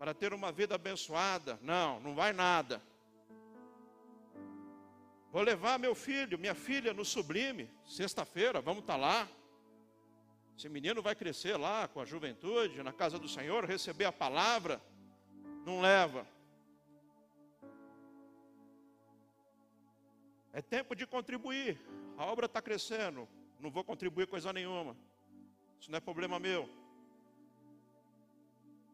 para 0.00 0.14
ter 0.14 0.32
uma 0.32 0.50
vida 0.50 0.76
abençoada. 0.76 1.58
Não, 1.60 2.00
não 2.00 2.14
vai 2.14 2.32
nada. 2.32 2.80
Vou 5.30 5.42
levar 5.42 5.78
meu 5.78 5.94
filho, 5.94 6.38
minha 6.38 6.54
filha 6.54 6.94
no 6.94 7.04
sublime, 7.04 7.70
sexta-feira, 7.84 8.62
vamos 8.62 8.80
estar 8.80 8.94
tá 8.94 8.98
lá. 8.98 9.28
Esse 10.56 10.70
menino 10.70 11.02
vai 11.02 11.14
crescer 11.14 11.58
lá 11.58 11.86
com 11.86 12.00
a 12.00 12.06
juventude, 12.06 12.82
na 12.82 12.94
casa 12.94 13.18
do 13.18 13.28
Senhor, 13.28 13.66
receber 13.66 14.06
a 14.06 14.12
palavra. 14.12 14.80
Não 15.66 15.82
leva. 15.82 16.26
É 20.50 20.62
tempo 20.62 20.96
de 20.96 21.06
contribuir. 21.06 21.78
A 22.16 22.24
obra 22.24 22.46
está 22.46 22.62
crescendo. 22.62 23.28
Não 23.60 23.70
vou 23.70 23.84
contribuir 23.84 24.26
coisa 24.26 24.50
nenhuma. 24.50 24.96
Isso 25.78 25.90
não 25.90 25.98
é 25.98 26.00
problema 26.00 26.38
meu. 26.38 26.79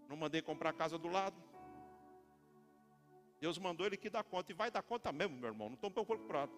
Não 0.08 0.16
mandei 0.16 0.42
comprar 0.42 0.70
a 0.70 0.72
casa 0.72 0.98
do 0.98 1.08
lado. 1.08 1.36
Deus 3.40 3.58
mandou 3.58 3.86
ele 3.86 3.96
que 3.96 4.08
dá 4.08 4.22
conta. 4.22 4.52
E 4.52 4.54
vai 4.54 4.70
dar 4.70 4.82
conta 4.82 5.12
mesmo, 5.12 5.36
meu 5.36 5.48
irmão. 5.48 5.68
Não 5.68 5.74
estou 5.74 5.90
preocupado. 5.90 6.52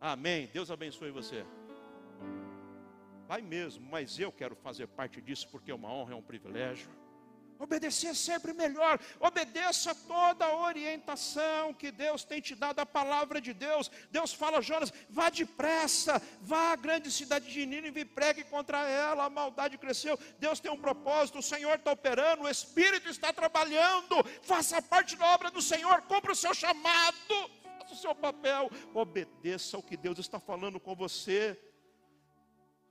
Amém. 0.00 0.48
Deus 0.52 0.70
abençoe 0.70 1.10
você. 1.10 1.44
Vai 3.26 3.42
mesmo, 3.42 3.84
mas 3.90 4.18
eu 4.18 4.30
quero 4.30 4.54
fazer 4.54 4.86
parte 4.86 5.20
disso 5.20 5.48
porque 5.50 5.70
é 5.70 5.74
uma 5.74 5.92
honra, 5.92 6.12
é 6.12 6.16
um 6.16 6.22
privilégio. 6.22 6.88
Obedecer 7.58 8.10
é 8.10 8.14
sempre 8.14 8.52
melhor. 8.52 9.00
Obedeça 9.18 9.94
toda 9.94 10.44
a 10.44 10.56
orientação 10.56 11.72
que 11.72 11.90
Deus 11.90 12.24
tem 12.24 12.40
te 12.40 12.54
dado, 12.54 12.80
a 12.80 12.86
palavra 12.86 13.40
de 13.40 13.52
Deus. 13.52 13.90
Deus 14.10 14.32
fala, 14.32 14.60
Jonas, 14.60 14.92
vá 15.08 15.30
depressa, 15.30 16.20
vá 16.40 16.72
à 16.72 16.76
grande 16.76 17.10
cidade 17.10 17.50
de 17.50 17.64
Nínive 17.64 18.00
e 18.00 18.04
pregue 18.04 18.44
contra 18.44 18.86
ela. 18.88 19.24
A 19.24 19.30
maldade 19.30 19.78
cresceu. 19.78 20.18
Deus 20.38 20.60
tem 20.60 20.70
um 20.70 20.80
propósito, 20.80 21.38
o 21.38 21.42
Senhor 21.42 21.76
está 21.76 21.92
operando, 21.92 22.42
o 22.42 22.48
Espírito 22.48 23.08
está 23.08 23.32
trabalhando. 23.32 24.22
Faça 24.42 24.82
parte 24.82 25.16
da 25.16 25.26
obra 25.34 25.50
do 25.50 25.62
Senhor, 25.62 26.02
cumpra 26.02 26.32
o 26.32 26.36
seu 26.36 26.52
chamado, 26.52 27.50
faça 27.78 27.94
o 27.94 27.96
seu 27.96 28.14
papel. 28.14 28.70
Obedeça 28.92 29.78
o 29.78 29.82
que 29.82 29.96
Deus 29.96 30.18
está 30.18 30.38
falando 30.38 30.78
com 30.78 30.94
você. 30.94 31.58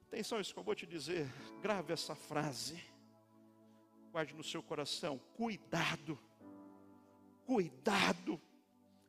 Atenção, 0.07 0.39
isso 0.39 0.53
que 0.53 0.59
eu 0.59 0.63
vou 0.63 0.75
te 0.75 0.87
dizer. 0.87 1.27
Grave 1.61 1.93
essa 1.93 2.15
frase 2.15 2.94
guarde 4.15 4.33
no 4.33 4.45
seu 4.45 4.63
coração: 4.63 5.19
cuidado, 5.35 6.17
cuidado. 7.45 8.39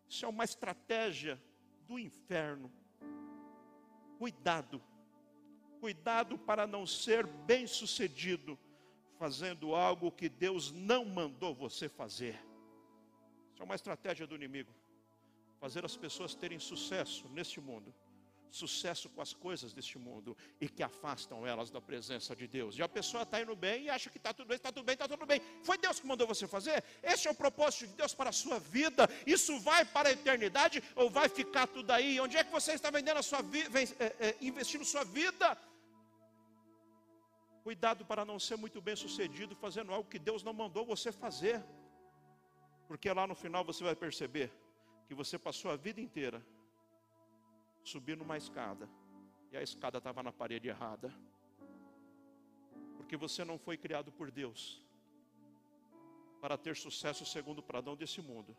Isso 0.08 0.24
é 0.24 0.28
uma 0.28 0.42
estratégia 0.42 1.40
do 1.86 1.96
inferno. 1.96 2.72
Cuidado, 4.18 4.82
cuidado 5.78 6.36
para 6.36 6.66
não 6.66 6.84
ser 6.84 7.24
bem 7.24 7.68
sucedido 7.68 8.58
fazendo 9.16 9.76
algo 9.76 10.10
que 10.10 10.28
Deus 10.28 10.72
não 10.72 11.04
mandou 11.04 11.54
você 11.54 11.88
fazer. 11.88 12.34
Isso 13.52 13.62
é 13.62 13.64
uma 13.64 13.76
estratégia 13.76 14.26
do 14.26 14.34
inimigo. 14.34 14.74
Fazer 15.60 15.84
as 15.84 15.96
pessoas 15.96 16.34
terem 16.34 16.58
sucesso 16.58 17.28
neste 17.28 17.60
mundo 17.60 17.94
sucesso 18.50 19.08
com 19.10 19.20
as 19.20 19.32
coisas 19.32 19.72
deste 19.72 19.98
mundo 19.98 20.36
e 20.60 20.68
que 20.68 20.82
afastam 20.82 21.46
elas 21.46 21.70
da 21.70 21.80
presença 21.80 22.34
de 22.34 22.46
Deus. 22.46 22.76
E 22.78 22.82
a 22.82 22.88
pessoa 22.88 23.22
está 23.22 23.40
indo 23.40 23.54
bem 23.54 23.84
e 23.84 23.90
acha 23.90 24.10
que 24.10 24.18
está 24.18 24.32
tudo 24.32 24.48
bem, 24.48 24.56
está 24.56 24.72
tudo 24.72 24.84
bem, 24.84 24.94
está 24.94 25.08
tudo 25.08 25.26
bem. 25.26 25.40
Foi 25.62 25.76
Deus 25.78 26.00
que 26.00 26.06
mandou 26.06 26.26
você 26.26 26.46
fazer? 26.46 26.82
Esse 27.02 27.28
é 27.28 27.30
o 27.30 27.34
propósito 27.34 27.86
de 27.88 27.94
Deus 27.94 28.14
para 28.14 28.30
a 28.30 28.32
sua 28.32 28.58
vida. 28.58 29.08
Isso 29.26 29.58
vai 29.60 29.84
para 29.84 30.08
a 30.08 30.12
eternidade 30.12 30.82
ou 30.94 31.10
vai 31.10 31.28
ficar 31.28 31.66
tudo 31.66 31.90
aí? 31.90 32.18
Onde 32.20 32.36
é 32.36 32.44
que 32.44 32.52
você 32.52 32.72
está 32.72 32.90
vendendo 32.90 33.18
a 33.18 33.22
sua 33.22 33.42
vida, 33.42 33.80
é, 33.80 34.16
é, 34.20 34.36
investindo 34.40 34.84
sua 34.84 35.04
vida? 35.04 35.56
Cuidado 37.62 38.04
para 38.04 38.24
não 38.24 38.38
ser 38.38 38.56
muito 38.56 38.80
bem 38.80 38.94
sucedido 38.94 39.56
fazendo 39.56 39.92
algo 39.92 40.08
que 40.08 40.18
Deus 40.18 40.42
não 40.42 40.52
mandou 40.52 40.86
você 40.86 41.10
fazer. 41.10 41.62
Porque 42.86 43.12
lá 43.12 43.26
no 43.26 43.34
final 43.34 43.64
você 43.64 43.82
vai 43.82 43.96
perceber 43.96 44.52
que 45.08 45.14
você 45.14 45.38
passou 45.38 45.70
a 45.70 45.76
vida 45.76 46.00
inteira 46.00 46.40
subir 47.86 48.16
numa 48.16 48.36
escada 48.36 48.88
e 49.52 49.56
a 49.56 49.62
escada 49.62 49.98
estava 49.98 50.22
na 50.22 50.32
parede 50.32 50.68
errada. 50.68 51.12
Porque 52.96 53.16
você 53.16 53.44
não 53.44 53.58
foi 53.58 53.76
criado 53.76 54.10
por 54.10 54.30
Deus 54.30 54.82
para 56.40 56.58
ter 56.58 56.76
sucesso 56.76 57.24
segundo 57.24 57.60
o 57.60 57.62
pradão 57.62 57.96
desse 57.96 58.20
mundo 58.20 58.56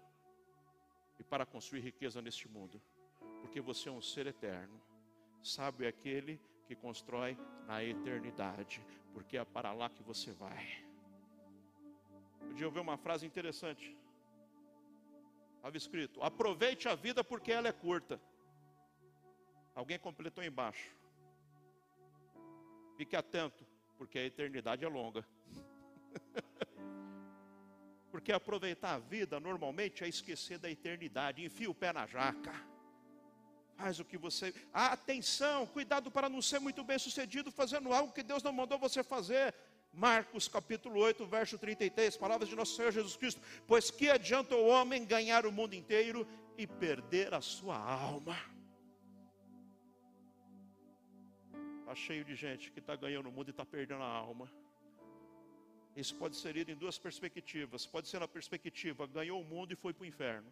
e 1.19 1.23
para 1.23 1.45
construir 1.45 1.81
riqueza 1.81 2.21
neste 2.21 2.47
mundo, 2.47 2.81
porque 3.41 3.59
você 3.59 3.89
é 3.89 3.91
um 3.91 4.01
ser 4.01 4.27
eterno. 4.27 4.81
Sábio 5.43 5.85
é 5.85 5.89
aquele 5.89 6.39
que 6.65 6.75
constrói 6.75 7.37
na 7.65 7.83
eternidade, 7.83 8.83
porque 9.13 9.37
é 9.37 9.43
para 9.43 9.73
lá 9.73 9.89
que 9.89 10.03
você 10.03 10.31
vai. 10.31 10.85
Um 12.43 12.53
dia 12.53 12.65
eu 12.65 12.71
vi 12.71 12.79
uma 12.79 12.97
frase 12.97 13.25
interessante. 13.25 13.95
Estava 15.57 15.75
escrito: 15.75 16.23
aproveite 16.23 16.87
a 16.87 16.95
vida 16.95 17.23
porque 17.23 17.51
ela 17.51 17.67
é 17.67 17.73
curta. 17.73 18.19
Alguém 19.77 19.99
completou 19.99 20.43
embaixo. 20.43 20.89
Fique 22.97 23.15
atento, 23.15 23.63
porque 23.95 24.17
a 24.17 24.25
eternidade 24.25 24.83
é 24.83 24.87
longa. 24.87 25.23
porque 28.09 28.31
aproveitar 28.31 28.95
a 28.95 28.97
vida 28.97 29.39
normalmente 29.39 30.03
é 30.03 30.07
esquecer 30.07 30.57
da 30.57 30.67
eternidade. 30.67 31.45
Enfia 31.45 31.69
o 31.69 31.75
pé 31.75 31.93
na 31.93 32.07
jaca. 32.07 32.51
Faz 33.75 33.99
o 33.99 34.05
que 34.05 34.17
você. 34.17 34.51
Atenção, 34.73 35.67
cuidado 35.67 36.09
para 36.09 36.27
não 36.27 36.41
ser 36.41 36.57
muito 36.57 36.83
bem 36.83 36.97
sucedido 36.97 37.51
fazendo 37.51 37.93
algo 37.93 38.11
que 38.11 38.23
Deus 38.23 38.41
não 38.41 38.51
mandou 38.51 38.79
você 38.79 39.03
fazer. 39.03 39.53
Marcos 39.93 40.47
capítulo 40.47 40.99
8, 41.01 41.23
verso 41.27 41.55
33, 41.55 42.17
palavras 42.17 42.49
de 42.49 42.55
nosso 42.55 42.75
Senhor 42.75 42.91
Jesus 42.91 43.15
Cristo: 43.15 43.39
Pois 43.67 43.91
que 43.91 44.09
adianta 44.09 44.55
o 44.55 44.65
homem 44.65 45.05
ganhar 45.05 45.45
o 45.45 45.51
mundo 45.51 45.75
inteiro 45.75 46.27
e 46.57 46.65
perder 46.65 47.35
a 47.35 47.41
sua 47.41 47.77
alma? 47.77 48.56
Está 51.87 51.95
cheio 51.95 52.25
de 52.29 52.35
gente 52.35 52.69
que 52.69 52.79
está 52.79 52.97
ganhando 52.97 53.29
o 53.29 53.31
mundo 53.31 53.47
e 53.47 53.51
está 53.51 53.65
perdendo 53.65 54.03
a 54.03 54.13
alma. 54.23 54.51
Isso 55.95 56.13
pode 56.21 56.35
ser 56.35 56.51
lido 56.57 56.69
em 56.69 56.75
duas 56.75 56.97
perspectivas. 57.05 57.85
Pode 57.93 58.09
ser 58.09 58.19
na 58.19 58.27
perspectiva, 58.27 59.07
ganhou 59.07 59.39
o 59.41 59.45
mundo 59.45 59.71
e 59.71 59.77
foi 59.83 59.93
para 59.93 60.03
o 60.03 60.05
inferno. 60.05 60.51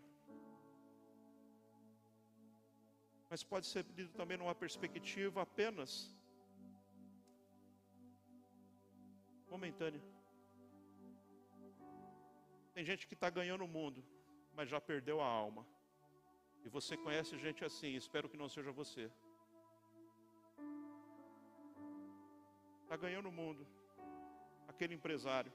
Mas 3.29 3.43
pode 3.43 3.65
ser 3.65 3.85
lido 3.97 4.13
também 4.13 4.37
numa 4.37 4.55
perspectiva 4.55 5.41
apenas 5.41 6.09
momentânea. 9.49 10.01
Tem 12.73 12.85
gente 12.85 13.05
que 13.09 13.13
está 13.13 13.29
ganhando 13.29 13.65
o 13.65 13.67
mundo, 13.67 14.01
mas 14.53 14.69
já 14.69 14.79
perdeu 14.79 15.19
a 15.19 15.27
alma. 15.27 15.67
E 16.63 16.69
você 16.69 16.95
conhece 16.95 17.37
gente 17.37 17.65
assim, 17.65 17.93
espero 18.03 18.29
que 18.29 18.37
não 18.37 18.47
seja 18.47 18.71
você. 18.71 19.11
Está 22.85 22.95
ganhando 22.95 23.29
o 23.29 23.31
mundo, 23.31 23.65
aquele 24.67 24.93
empresário. 24.93 25.51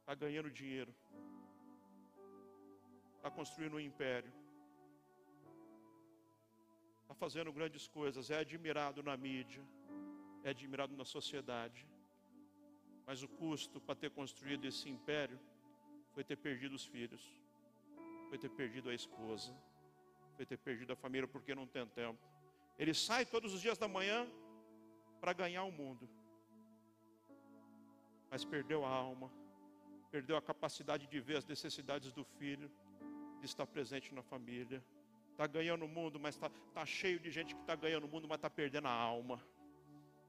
Está 0.00 0.14
ganhando 0.14 0.50
dinheiro. 0.50 0.94
Está 3.16 3.30
construindo 3.30 3.76
um 3.76 3.80
império. 3.80 4.30
Está 7.00 7.14
fazendo 7.14 7.50
grandes 7.54 7.88
coisas. 7.88 8.30
É 8.30 8.38
admirado 8.38 9.02
na 9.02 9.16
mídia. 9.16 9.64
É 10.44 10.50
admirado 10.50 10.94
na 10.94 11.06
sociedade. 11.06 11.88
Mas 13.06 13.22
o 13.22 13.28
custo 13.28 13.80
para 13.80 13.94
ter 13.94 14.10
construído 14.10 14.66
esse 14.66 14.90
império 14.90 15.40
foi 16.12 16.22
ter 16.22 16.36
perdido 16.36 16.74
os 16.74 16.84
filhos. 16.84 17.24
Foi 18.28 18.36
ter 18.36 18.50
perdido 18.50 18.90
a 18.90 18.94
esposa. 18.94 19.56
Foi 20.36 20.44
ter 20.44 20.58
perdido 20.58 20.92
a 20.92 20.96
família 20.96 21.26
porque 21.26 21.54
não 21.54 21.66
tem 21.66 21.86
tempo. 21.86 22.35
Ele 22.78 22.92
sai 22.92 23.24
todos 23.24 23.54
os 23.54 23.60
dias 23.60 23.78
da 23.78 23.88
manhã 23.88 24.26
para 25.20 25.32
ganhar 25.32 25.64
o 25.64 25.72
mundo. 25.72 26.08
Mas 28.30 28.44
perdeu 28.44 28.84
a 28.84 28.88
alma, 28.88 29.30
perdeu 30.10 30.36
a 30.36 30.42
capacidade 30.42 31.06
de 31.06 31.20
ver 31.20 31.38
as 31.38 31.46
necessidades 31.46 32.12
do 32.12 32.24
filho, 32.24 32.70
de 33.40 33.46
estar 33.46 33.66
presente 33.66 34.14
na 34.14 34.22
família. 34.22 34.84
Está 35.32 35.46
ganhando 35.46 35.84
o 35.84 35.88
mundo, 35.88 36.18
mas 36.18 36.34
está 36.34 36.50
tá 36.72 36.84
cheio 36.84 37.18
de 37.18 37.30
gente 37.30 37.54
que 37.54 37.60
está 37.60 37.74
ganhando 37.74 38.04
o 38.04 38.08
mundo, 38.08 38.26
mas 38.28 38.36
está 38.36 38.50
perdendo 38.50 38.88
a 38.88 38.92
alma. 38.92 39.40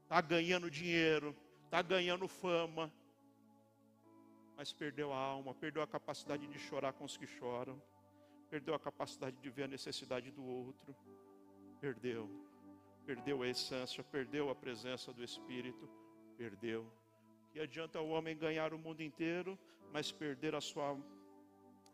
Está 0.02 0.20
ganhando 0.20 0.70
dinheiro, 0.70 1.36
está 1.64 1.82
ganhando 1.82 2.26
fama, 2.26 2.92
mas 4.56 4.72
perdeu 4.72 5.12
a 5.12 5.16
alma, 5.16 5.54
perdeu 5.54 5.82
a 5.82 5.86
capacidade 5.86 6.46
de 6.46 6.58
chorar 6.58 6.92
com 6.92 7.04
os 7.04 7.16
que 7.16 7.26
choram, 7.26 7.80
perdeu 8.50 8.74
a 8.74 8.78
capacidade 8.78 9.36
de 9.36 9.50
ver 9.50 9.64
a 9.64 9.68
necessidade 9.68 10.30
do 10.30 10.44
outro. 10.44 10.96
Perdeu 11.80 12.28
perdeu 13.08 13.42
a 13.42 13.48
essência, 13.48 14.04
perdeu 14.04 14.50
a 14.50 14.54
presença 14.54 15.14
do 15.14 15.24
Espírito, 15.24 15.88
perdeu. 16.36 16.86
Que 17.50 17.58
adianta 17.58 17.98
o 18.02 18.10
homem 18.10 18.36
ganhar 18.36 18.74
o 18.74 18.78
mundo 18.78 19.02
inteiro, 19.02 19.58
mas 19.90 20.12
perder 20.12 20.54
a 20.54 20.60
sua 20.60 20.94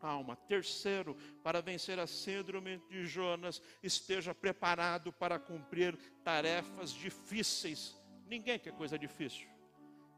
alma. 0.01 0.35
Terceiro, 0.35 1.15
para 1.41 1.61
vencer 1.61 1.97
a 1.99 2.05
síndrome 2.05 2.79
de 2.89 3.05
Jonas, 3.05 3.61
esteja 3.81 4.35
preparado 4.35 5.13
para 5.13 5.39
cumprir 5.39 5.97
tarefas 6.21 6.91
difíceis. 6.91 7.97
Ninguém 8.27 8.59
quer 8.59 8.73
coisa 8.73 8.99
difícil. 8.99 9.47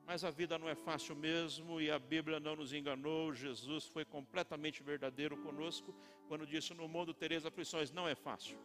Mas 0.03 0.23
a 0.23 0.31
vida 0.31 0.57
não 0.57 0.67
é 0.67 0.73
fácil 0.73 1.15
mesmo 1.15 1.79
e 1.79 1.91
a 1.91 1.99
Bíblia 1.99 2.39
não 2.39 2.55
nos 2.55 2.73
enganou. 2.73 3.35
Jesus 3.35 3.85
foi 3.85 4.03
completamente 4.03 4.81
verdadeiro 4.81 5.37
conosco 5.43 5.93
quando 6.27 6.47
disse: 6.47 6.73
No 6.73 6.87
mundo 6.87 7.13
tereis 7.13 7.45
aflições. 7.45 7.91
Não 7.91 8.07
é 8.07 8.15
fácil 8.15 8.57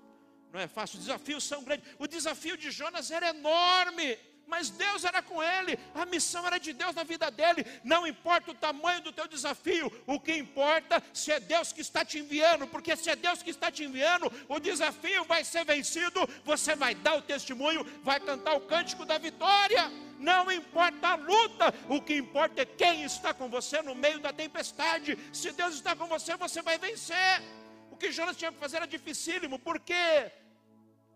não 0.53 0.61
é 0.61 0.69
fácil, 0.69 0.99
os 0.99 1.07
desafios 1.07 1.45
são 1.45 1.65
grandes. 1.65 1.89
O 1.99 2.07
desafio 2.07 2.57
de 2.57 2.71
Jonas 2.71 3.11
era 3.11 3.31
enorme, 3.31 4.19
mas 4.47 4.69
Deus 4.69 5.03
era 5.03 5.23
com 5.23 5.43
ele, 5.43 5.79
a 5.95 6.05
missão 6.05 6.47
era 6.47 6.59
de 6.59 6.75
Deus 6.75 6.95
na 6.95 7.05
vida 7.05 7.31
dele. 7.31 7.65
Não 7.83 8.07
importa 8.07 8.51
o 8.51 8.55
tamanho 8.55 9.01
do 9.01 9.11
teu 9.11 9.27
desafio, 9.27 9.91
o 10.07 10.21
que 10.21 10.35
importa 10.37 11.03
se 11.15 11.33
é 11.33 11.41
Deus 11.41 11.73
que 11.73 11.81
está 11.81 12.05
te 12.05 12.19
enviando, 12.19 12.67
porque 12.67 12.95
se 12.95 13.09
é 13.09 13.17
Deus 13.17 13.43
que 13.43 13.49
está 13.49 13.71
te 13.71 13.85
enviando, 13.85 14.31
o 14.47 14.61
desafio 14.61 15.25
vai 15.25 15.43
ser 15.43 15.65
vencido, 15.65 16.29
você 16.45 16.75
vai 16.75 16.95
dar 16.95 17.15
o 17.17 17.23
testemunho, 17.23 17.83
vai 18.03 18.21
cantar 18.21 18.55
o 18.55 18.61
cântico 18.61 19.07
da 19.07 19.17
vitória. 19.17 19.91
Não 20.19 20.53
importa 20.53 21.09
a 21.09 21.15
luta, 21.15 21.75
o 21.89 22.01
que 22.03 22.15
importa 22.15 22.61
é 22.61 22.67
quem 22.67 23.05
está 23.05 23.33
com 23.33 23.49
você 23.49 23.81
no 23.81 23.95
meio 23.95 24.21
da 24.21 24.35
tempestade. 24.35 25.19
Se 25.33 25.51
Deus 25.53 25.75
está 25.77 25.97
com 25.97 26.07
você, 26.07 26.37
você 26.37 26.61
vai 26.61 26.77
vencer. 26.77 27.43
O 27.91 27.97
que 27.97 28.13
Jonas 28.13 28.37
tinha 28.37 28.53
que 28.53 28.59
fazer 28.59 28.77
era 28.77 28.87
dificílimo, 28.87 29.59
porque 29.59 30.31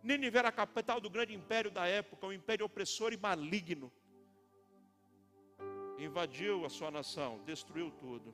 Nínive 0.07 0.39
era 0.39 0.51
a 0.51 0.53
capital 0.53 1.01
do 1.01 1.11
grande 1.11 1.35
império 1.35 1.69
da 1.69 1.85
época, 1.85 2.29
um 2.29 2.33
império 2.33 2.65
opressor 2.65 3.13
e 3.13 3.17
maligno. 3.17 3.93
Invadiu 5.99 6.65
a 6.65 6.71
sua 6.71 6.93
nação, 6.93 7.43
destruiu 7.45 7.91
tudo. 7.91 8.33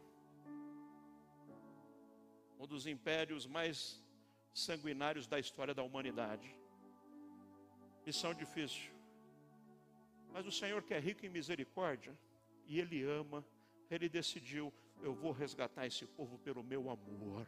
Um 2.61 2.67
dos 2.67 2.87
impérios 2.87 3.47
mais 3.47 4.05
sanguinários 4.53 5.27
da 5.27 5.39
história 5.39 5.73
da 5.73 5.83
humanidade. 5.83 6.55
Missão 8.05 8.35
difícil. 8.35 8.93
Mas 10.31 10.47
o 10.47 10.53
Senhor 10.53 10.83
que 10.83 10.93
é 10.93 10.99
rico 10.99 11.25
em 11.25 11.31
misericórdia, 11.31 12.15
e 12.67 12.79
Ele 12.79 13.03
ama, 13.03 13.43
Ele 13.91 14.11
decidiu: 14.11 14.71
eu 15.01 15.15
vou 15.15 15.33
resgatar 15.33 15.87
esse 15.87 16.05
povo 16.05 16.37
pelo 16.39 16.63
meu 16.63 16.91
amor 16.91 17.47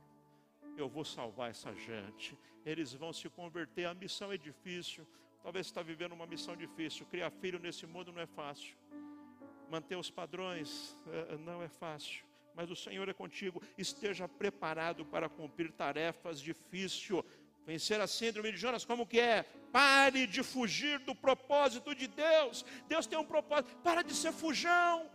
eu 0.76 0.88
vou 0.88 1.04
salvar 1.04 1.50
essa 1.50 1.74
gente. 1.74 2.38
Eles 2.64 2.92
vão 2.92 3.12
se 3.12 3.28
converter. 3.28 3.86
A 3.86 3.94
missão 3.94 4.32
é 4.32 4.36
difícil. 4.36 5.06
Talvez 5.42 5.66
você 5.66 5.70
está 5.70 5.82
vivendo 5.82 6.12
uma 6.12 6.26
missão 6.26 6.56
difícil. 6.56 7.06
Criar 7.06 7.30
filho 7.30 7.58
nesse 7.58 7.86
mundo 7.86 8.12
não 8.12 8.20
é 8.20 8.26
fácil. 8.26 8.76
Manter 9.70 9.96
os 9.96 10.10
padrões 10.10 10.98
é, 11.08 11.36
não 11.38 11.62
é 11.62 11.68
fácil. 11.68 12.24
Mas 12.54 12.70
o 12.70 12.76
Senhor 12.76 13.08
é 13.08 13.12
contigo. 13.12 13.62
Esteja 13.76 14.28
preparado 14.28 15.04
para 15.04 15.28
cumprir 15.28 15.72
tarefas 15.72 16.40
difíceis. 16.40 17.24
Vencer 17.66 18.00
a 18.00 18.06
síndrome 18.06 18.52
de 18.52 18.58
Jonas, 18.58 18.84
como 18.84 19.06
que 19.06 19.18
é? 19.18 19.42
Pare 19.72 20.26
de 20.26 20.42
fugir 20.42 20.98
do 21.00 21.14
propósito 21.14 21.94
de 21.94 22.06
Deus. 22.06 22.64
Deus 22.86 23.06
tem 23.06 23.18
um 23.18 23.24
propósito. 23.24 23.76
Para 23.78 24.02
de 24.02 24.14
ser 24.14 24.32
fujão. 24.32 25.10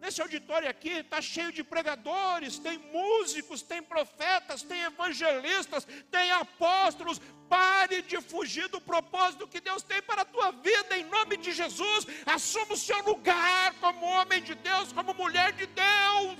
Nesse 0.00 0.22
auditório 0.22 0.68
aqui 0.68 0.90
está 0.90 1.20
cheio 1.20 1.52
de 1.52 1.64
pregadores, 1.64 2.58
tem 2.58 2.78
músicos, 2.78 3.62
tem 3.62 3.82
profetas, 3.82 4.62
tem 4.62 4.82
evangelistas, 4.82 5.86
tem 6.10 6.30
apóstolos. 6.32 7.20
Pare 7.48 8.02
de 8.02 8.20
fugir 8.20 8.68
do 8.68 8.80
propósito 8.80 9.48
que 9.48 9.60
Deus 9.60 9.82
tem 9.82 10.00
para 10.02 10.22
a 10.22 10.24
tua 10.24 10.52
vida, 10.52 10.96
em 10.96 11.04
nome 11.04 11.36
de 11.36 11.50
Jesus. 11.52 12.06
Assuma 12.26 12.74
o 12.74 12.76
seu 12.76 13.02
lugar 13.02 13.74
como 13.80 14.06
homem 14.06 14.42
de 14.42 14.54
Deus, 14.54 14.92
como 14.92 15.14
mulher 15.14 15.52
de 15.52 15.66
Deus. 15.66 16.38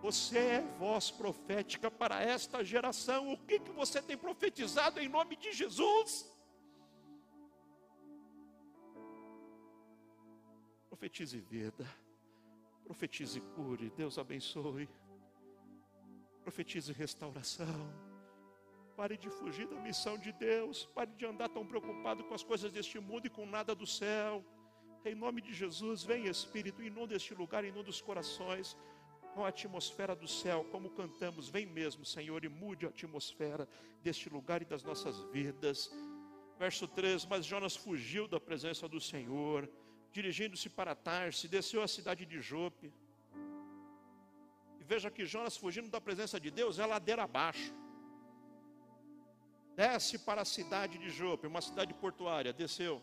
Você 0.00 0.38
é 0.38 0.64
voz 0.78 1.10
profética 1.10 1.90
para 1.90 2.20
esta 2.22 2.64
geração. 2.64 3.32
O 3.32 3.36
que, 3.36 3.60
que 3.60 3.70
você 3.70 4.00
tem 4.00 4.16
profetizado 4.16 4.98
em 5.00 5.08
nome 5.08 5.36
de 5.36 5.52
Jesus? 5.52 6.31
Profetize 10.92 11.38
vida. 11.38 11.86
Profetize 12.84 13.40
cure. 13.54 13.88
Deus 13.96 14.18
abençoe. 14.18 14.86
Profetize 16.42 16.92
restauração. 16.92 17.66
Pare 18.94 19.16
de 19.16 19.30
fugir 19.30 19.66
da 19.66 19.80
missão 19.80 20.18
de 20.18 20.30
Deus. 20.32 20.84
Pare 20.94 21.10
de 21.12 21.24
andar 21.24 21.48
tão 21.48 21.66
preocupado 21.66 22.22
com 22.24 22.34
as 22.34 22.44
coisas 22.44 22.70
deste 22.70 23.00
mundo 23.00 23.26
e 23.26 23.30
com 23.30 23.46
nada 23.46 23.74
do 23.74 23.86
céu. 23.86 24.44
Em 25.02 25.14
nome 25.14 25.40
de 25.40 25.54
Jesus, 25.54 26.04
vem 26.04 26.26
Espírito, 26.26 26.82
inunda 26.82 27.16
este 27.16 27.34
lugar, 27.34 27.64
inunda 27.64 27.88
os 27.88 28.02
corações 28.02 28.76
com 29.34 29.46
a 29.46 29.48
atmosfera 29.48 30.14
do 30.14 30.28
céu, 30.28 30.62
como 30.70 30.90
cantamos. 30.90 31.48
Vem 31.48 31.64
mesmo, 31.64 32.04
Senhor, 32.04 32.44
e 32.44 32.50
mude 32.50 32.84
a 32.84 32.90
atmosfera 32.90 33.66
deste 34.02 34.28
lugar 34.28 34.60
e 34.60 34.66
das 34.66 34.82
nossas 34.82 35.18
vidas. 35.32 35.90
Verso 36.58 36.86
3: 36.86 37.24
Mas 37.24 37.46
Jonas 37.46 37.74
fugiu 37.74 38.28
da 38.28 38.38
presença 38.38 38.86
do 38.86 39.00
Senhor 39.00 39.66
dirigindo-se 40.12 40.68
para 40.68 40.94
Tarse, 40.94 41.48
desceu 41.48 41.82
à 41.82 41.88
cidade 41.88 42.24
de 42.26 42.40
Jope. 42.40 42.92
E 44.78 44.84
veja 44.84 45.10
que 45.10 45.24
Jonas, 45.24 45.56
fugindo 45.56 45.88
da 45.88 46.00
presença 46.00 46.38
de 46.38 46.50
Deus, 46.50 46.78
é 46.78 46.86
ladeira 46.86 47.22
abaixo. 47.24 47.72
Desce 49.74 50.18
para 50.18 50.42
a 50.42 50.44
cidade 50.44 50.98
de 50.98 51.08
Jope, 51.08 51.46
uma 51.46 51.62
cidade 51.62 51.94
portuária, 51.94 52.52
desceu. 52.52 53.02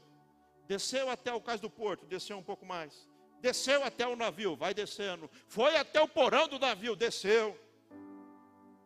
Desceu 0.67 1.09
até 1.09 1.33
o 1.33 1.41
cais 1.41 1.59
do 1.59 1.69
porto, 1.69 2.05
desceu 2.05 2.37
um 2.37 2.43
pouco 2.43 2.65
mais. 2.65 3.07
Desceu 3.41 3.83
até 3.83 4.05
o 4.05 4.15
navio, 4.15 4.55
vai 4.55 4.73
descendo. 4.73 5.29
Foi 5.47 5.75
até 5.77 5.99
o 5.99 6.07
porão 6.07 6.47
do 6.47 6.59
navio, 6.59 6.95
desceu. 6.95 7.59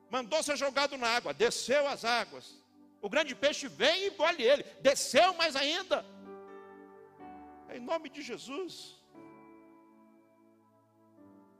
Mandou 0.09 0.41
ser 0.41 0.55
jogado 0.55 0.97
na 0.97 1.07
água, 1.07 1.33
desceu 1.33 1.85
as 1.87 2.05
águas. 2.05 2.63
O 3.01 3.09
grande 3.09 3.35
peixe 3.35 3.67
vem 3.67 4.03
e 4.03 4.07
engole 4.07 4.43
ele. 4.43 4.63
Desceu 4.79 5.33
mais 5.33 5.57
ainda. 5.57 6.05
Em 7.69 7.79
nome 7.79 8.09
de 8.09 8.21
Jesus. 8.21 9.01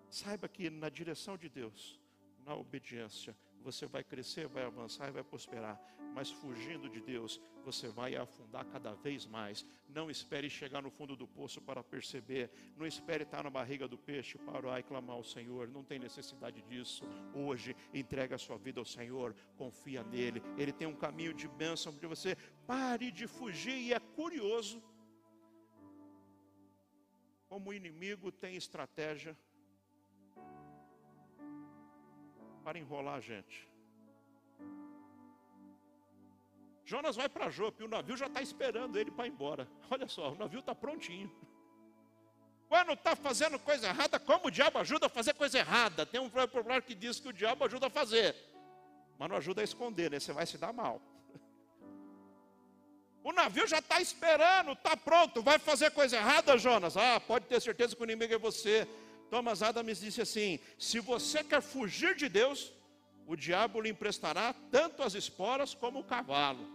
Saiba 0.09 0.47
que 0.47 0.69
na 0.69 0.89
direção 0.89 1.35
de 1.37 1.49
Deus, 1.49 1.99
na 2.45 2.55
obediência, 2.55 3.35
você 3.63 3.85
vai 3.85 4.03
crescer, 4.03 4.47
vai 4.47 4.63
avançar 4.63 5.07
e 5.07 5.11
vai 5.11 5.23
prosperar. 5.23 5.79
Mas 6.13 6.29
fugindo 6.29 6.87
de 6.87 7.01
Deus, 7.01 7.41
você 7.65 7.87
vai 7.87 8.15
afundar 8.15 8.63
cada 8.65 8.93
vez 8.93 9.25
mais. 9.25 9.65
Não 9.89 10.11
espere 10.11 10.47
chegar 10.49 10.81
no 10.83 10.91
fundo 10.91 11.15
do 11.15 11.27
poço 11.27 11.59
para 11.59 11.83
perceber. 11.83 12.51
Não 12.77 12.85
espere 12.85 13.23
estar 13.23 13.43
na 13.43 13.49
barriga 13.49 13.87
do 13.87 13.97
peixe 13.97 14.37
para 14.37 14.57
orar 14.57 14.79
e 14.79 14.83
clamar 14.83 15.15
ao 15.15 15.23
Senhor. 15.23 15.67
Não 15.67 15.83
tem 15.83 15.97
necessidade 15.97 16.61
disso. 16.61 17.03
Hoje, 17.33 17.75
entregue 17.91 18.35
a 18.35 18.37
sua 18.37 18.57
vida 18.57 18.79
ao 18.79 18.85
Senhor. 18.85 19.33
Confia 19.57 20.03
nele. 20.03 20.43
Ele 20.57 20.71
tem 20.71 20.87
um 20.87 20.95
caminho 20.95 21.33
de 21.33 21.47
bênção 21.47 21.91
para 21.91 22.07
você. 22.07 22.35
Pare 22.67 23.11
de 23.11 23.25
fugir. 23.25 23.75
E 23.75 23.93
é 23.93 23.99
curioso 23.99 24.83
como 27.53 27.69
o 27.69 27.73
inimigo 27.75 28.31
tem 28.31 28.55
estratégia 28.55 29.37
para 32.63 32.79
enrolar 32.79 33.13
a 33.13 33.19
gente. 33.19 33.69
Jonas 36.83 37.15
vai 37.15 37.29
para 37.29 37.51
Jope, 37.51 37.83
o 37.83 37.87
navio 37.87 38.17
já 38.17 38.25
está 38.25 38.41
esperando 38.41 38.97
ele 38.97 39.11
para 39.11 39.27
ir 39.27 39.29
embora. 39.29 39.67
Olha 39.91 40.07
só, 40.07 40.31
o 40.31 40.35
navio 40.35 40.61
está 40.61 40.73
prontinho. 40.73 41.31
Quando 42.67 42.93
está 42.93 43.15
fazendo 43.15 43.59
coisa 43.59 43.87
errada, 43.87 44.19
como 44.19 44.47
o 44.47 44.51
diabo 44.51 44.79
ajuda 44.79 45.05
a 45.05 45.09
fazer 45.09 45.35
coisa 45.35 45.59
errada? 45.59 46.07
Tem 46.07 46.19
um 46.19 46.31
problema 46.31 46.81
que 46.81 46.95
diz 46.95 47.19
que 47.19 47.27
o 47.27 47.33
diabo 47.33 47.65
ajuda 47.65 47.85
a 47.85 47.89
fazer, 47.91 48.35
mas 49.19 49.29
não 49.29 49.37
ajuda 49.37 49.61
a 49.61 49.63
esconder, 49.63 50.09
né? 50.09 50.19
Você 50.19 50.33
vai 50.33 50.47
se 50.47 50.57
dar 50.57 50.73
mal. 50.73 50.99
O 53.23 53.31
navio 53.31 53.65
já 53.65 53.79
está 53.79 54.01
esperando, 54.01 54.73
está 54.73 54.97
pronto. 54.97 55.41
Vai 55.41 55.57
fazer 55.57 55.91
coisa 55.91 56.17
errada, 56.17 56.57
Jonas? 56.57 56.97
Ah, 56.97 57.19
pode 57.19 57.45
ter 57.45 57.61
certeza 57.61 57.95
que 57.95 58.01
o 58.01 58.03
inimigo 58.03 58.33
é 58.33 58.37
você. 58.37 58.87
Thomas 59.29 59.63
Adams 59.63 60.01
disse 60.01 60.21
assim: 60.21 60.59
se 60.77 60.99
você 60.99 61.43
quer 61.43 61.61
fugir 61.61 62.15
de 62.15 62.27
Deus, 62.27 62.73
o 63.25 63.35
diabo 63.35 63.79
lhe 63.79 63.89
emprestará 63.89 64.53
tanto 64.69 65.01
as 65.01 65.13
esporas 65.13 65.73
como 65.73 65.99
o 65.99 66.03
cavalo. 66.03 66.67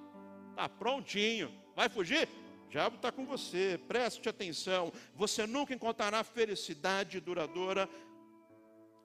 Está 0.50 0.68
prontinho. 0.68 1.52
Vai 1.76 1.88
fugir? 1.90 2.26
O 2.66 2.70
diabo 2.70 2.96
está 2.96 3.12
com 3.12 3.26
você. 3.26 3.78
Preste 3.86 4.28
atenção. 4.28 4.90
Você 5.14 5.46
nunca 5.46 5.74
encontrará 5.74 6.24
felicidade 6.24 7.20
duradoura 7.20 7.88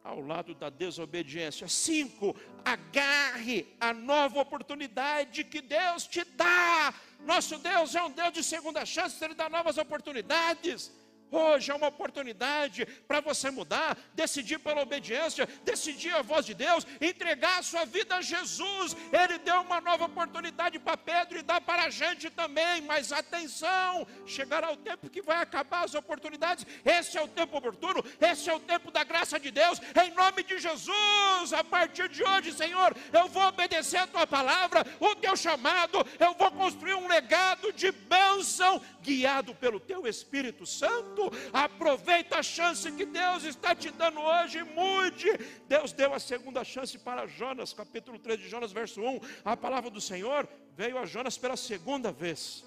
ao 0.04 0.20
lado 0.20 0.54
da 0.54 0.70
desobediência. 0.70 1.68
Cinco, 1.68 2.36
agarre 2.66 3.74
a 3.80 3.94
nova 3.94 4.42
oportunidade 4.42 5.44
que 5.46 5.62
Deus 5.62 6.06
te 6.06 6.24
dá. 6.24 6.94
Nosso 7.22 7.58
Deus 7.58 7.96
é 7.96 8.04
um 8.04 8.12
Deus 8.12 8.34
de 8.34 8.44
segunda 8.44 8.86
chance, 8.86 9.24
Ele 9.24 9.34
dá 9.34 9.50
novas 9.50 9.78
oportunidades. 9.78 10.92
Hoje 11.34 11.72
é 11.72 11.76
uma 11.76 11.88
oportunidade 11.88 12.86
para 13.08 13.20
você 13.20 13.50
mudar, 13.50 13.98
decidir 14.14 14.60
pela 14.60 14.84
obediência, 14.84 15.48
decidir 15.64 16.14
a 16.14 16.22
voz 16.22 16.46
de 16.46 16.54
Deus, 16.54 16.86
entregar 17.02 17.58
a 17.58 17.64
sua 17.64 17.86
vida 17.86 18.18
a 18.18 18.22
Jesus. 18.22 18.96
Ele 19.12 19.40
deu 19.40 19.62
uma 19.62 19.82
nova 19.82 20.06
oportunidade 20.06 20.78
para 20.78 20.96
Pedro 20.96 21.40
e 21.40 21.42
dá 21.42 21.60
para 21.60 21.86
a 21.86 21.90
gente 21.90 22.30
também. 22.30 22.82
Mas 22.82 23.12
atenção, 23.12 24.06
chegará 24.28 24.72
o 24.72 24.78
tempo 24.78 25.10
que 25.10 25.24
vai 25.24 25.38
acabar 25.38 25.86
as 25.86 25.96
oportunidades. 25.96 26.68
Esse 26.86 27.18
é 27.18 27.22
o 27.24 27.28
tempo 27.28 27.58
oportuno, 27.58 28.06
esse 28.22 28.48
é 28.48 28.54
o 28.54 28.60
tempo 28.60 28.92
da 28.92 29.04
graça 29.04 29.40
de 29.40 29.50
Deus. 29.50 29.82
Em 30.06 30.12
nome 30.12 30.44
de 30.44 30.60
Jesus, 30.60 31.52
a 31.52 31.64
partir 31.64 32.10
de 32.10 32.24
hoje, 32.24 32.54
Senhor, 32.54 32.96
eu 33.12 33.28
vou 33.28 33.48
obedecer 33.48 33.98
a 33.98 34.06
tua 34.06 34.28
palavra, 34.28 34.86
o 35.00 35.16
teu 35.16 35.36
chamado, 35.36 36.06
eu 36.20 36.36
vou 36.36 36.52
construir 36.52 36.94
um 36.94 37.08
legado 37.08 37.74
de 37.74 37.92
bênção 37.92 38.80
guiado 39.02 39.56
pelo 39.56 39.80
teu 39.80 40.06
Espírito 40.06 40.66
Santo 40.68 41.23
aproveita 41.52 42.38
a 42.38 42.44
chance 42.44 42.92
que 42.92 43.06
Deus 43.06 43.44
está 43.44 43.76
te 43.76 43.92
dando 43.92 44.20
hoje 44.20 44.60
e 44.60 44.64
mude. 44.64 45.30
Deus 45.68 45.92
deu 45.94 46.14
a 46.14 46.20
segunda 46.20 46.64
chance 46.64 46.98
para 46.98 47.28
Jonas, 47.28 47.74
capítulo 47.74 48.20
3 48.20 48.40
de 48.40 48.50
Jonas, 48.50 48.72
verso 48.72 49.02
1. 49.02 49.20
A 49.44 49.56
palavra 49.56 49.90
do 49.90 50.02
Senhor 50.02 50.48
veio 50.76 50.98
a 50.98 51.06
Jonas 51.06 51.38
pela 51.38 51.58
segunda 51.58 52.12
vez. 52.12 52.66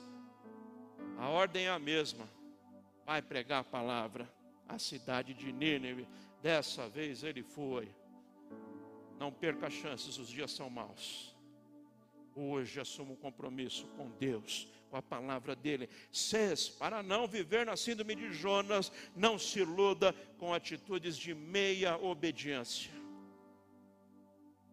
A 1.18 1.28
ordem 1.28 1.66
é 1.66 1.70
a 1.70 1.78
mesma. 1.78 2.28
Vai 3.04 3.22
pregar 3.22 3.60
a 3.60 3.64
palavra 3.64 4.30
à 4.68 4.78
cidade 4.78 5.34
de 5.34 5.52
Nínive. 5.52 6.06
Dessa 6.42 6.88
vez 6.88 7.22
ele 7.22 7.42
foi. 7.42 7.88
Não 9.18 9.32
perca 9.32 9.70
chances, 9.70 10.18
os 10.18 10.28
dias 10.28 10.52
são 10.52 10.68
maus. 10.68 11.34
Hoje 12.34 12.78
assumo 12.78 13.14
um 13.14 13.16
compromisso 13.16 13.86
com 13.96 14.10
Deus 14.18 14.68
com 14.90 14.96
a 14.96 15.02
palavra 15.02 15.54
dele. 15.54 15.88
Seis, 16.12 16.68
para 16.68 17.02
não 17.02 17.26
viver 17.26 17.66
na 17.66 17.76
síndrome 17.76 18.14
de 18.14 18.32
Jonas, 18.32 18.92
não 19.14 19.38
se 19.38 19.60
iluda 19.60 20.12
com 20.38 20.52
atitudes 20.52 21.16
de 21.16 21.34
meia 21.34 21.96
obediência. 21.96 22.92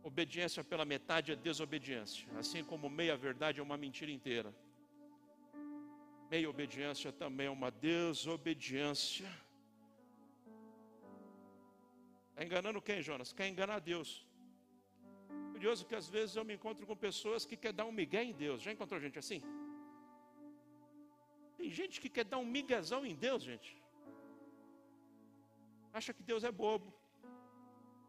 Obediência 0.03 0.63
pela 0.63 0.85
metade 0.85 1.31
é 1.31 1.35
desobediência, 1.35 2.27
assim 2.37 2.63
como 2.63 2.89
meia 2.89 3.15
verdade 3.15 3.59
é 3.59 3.63
uma 3.63 3.77
mentira 3.77 4.11
inteira. 4.11 4.53
Meia 6.29 6.49
obediência 6.49 7.11
também 7.11 7.47
é 7.47 7.49
uma 7.49 7.71
desobediência. 7.71 9.29
Está 12.31 12.43
enganando 12.43 12.81
quem, 12.81 13.01
Jonas? 13.01 13.31
Quer 13.31 13.47
enganar 13.47 13.79
Deus. 13.79 14.25
Curioso 15.51 15.85
que 15.85 15.95
às 15.95 16.09
vezes 16.09 16.35
eu 16.35 16.43
me 16.43 16.55
encontro 16.55 16.85
com 16.85 16.95
pessoas 16.95 17.45
que 17.45 17.55
querem 17.55 17.77
dar 17.77 17.85
um 17.85 17.91
migué 17.91 18.23
em 18.23 18.33
Deus. 18.33 18.61
Já 18.61 18.71
encontrou 18.71 18.99
gente 18.99 19.19
assim? 19.19 19.41
Tem 21.63 21.71
gente 21.71 22.01
que 22.01 22.09
quer 22.09 22.25
dar 22.25 22.39
um 22.39 22.45
miguezão 22.55 23.05
em 23.09 23.15
Deus, 23.15 23.41
gente. 23.41 23.81
Acha 25.93 26.11
que 26.13 26.21
Deus 26.21 26.43
é 26.43 26.51
bobo. 26.51 26.93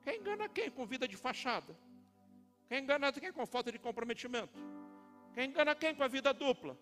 Quer 0.03 0.17
engana 0.17 0.49
quem 0.49 0.69
com 0.69 0.85
vida 0.85 1.07
de 1.07 1.17
fachada? 1.17 1.73
Quer 2.69 2.81
engana 2.81 3.13
quem 3.13 3.33
com 3.33 3.47
falta 3.47 3.71
de 3.71 3.79
comprometimento? 3.79 4.59
Quer 5.35 5.45
engana 5.45 5.73
quem 5.73 5.95
com 5.95 6.03
a 6.03 6.09
vida 6.09 6.35
dupla? 6.35 6.77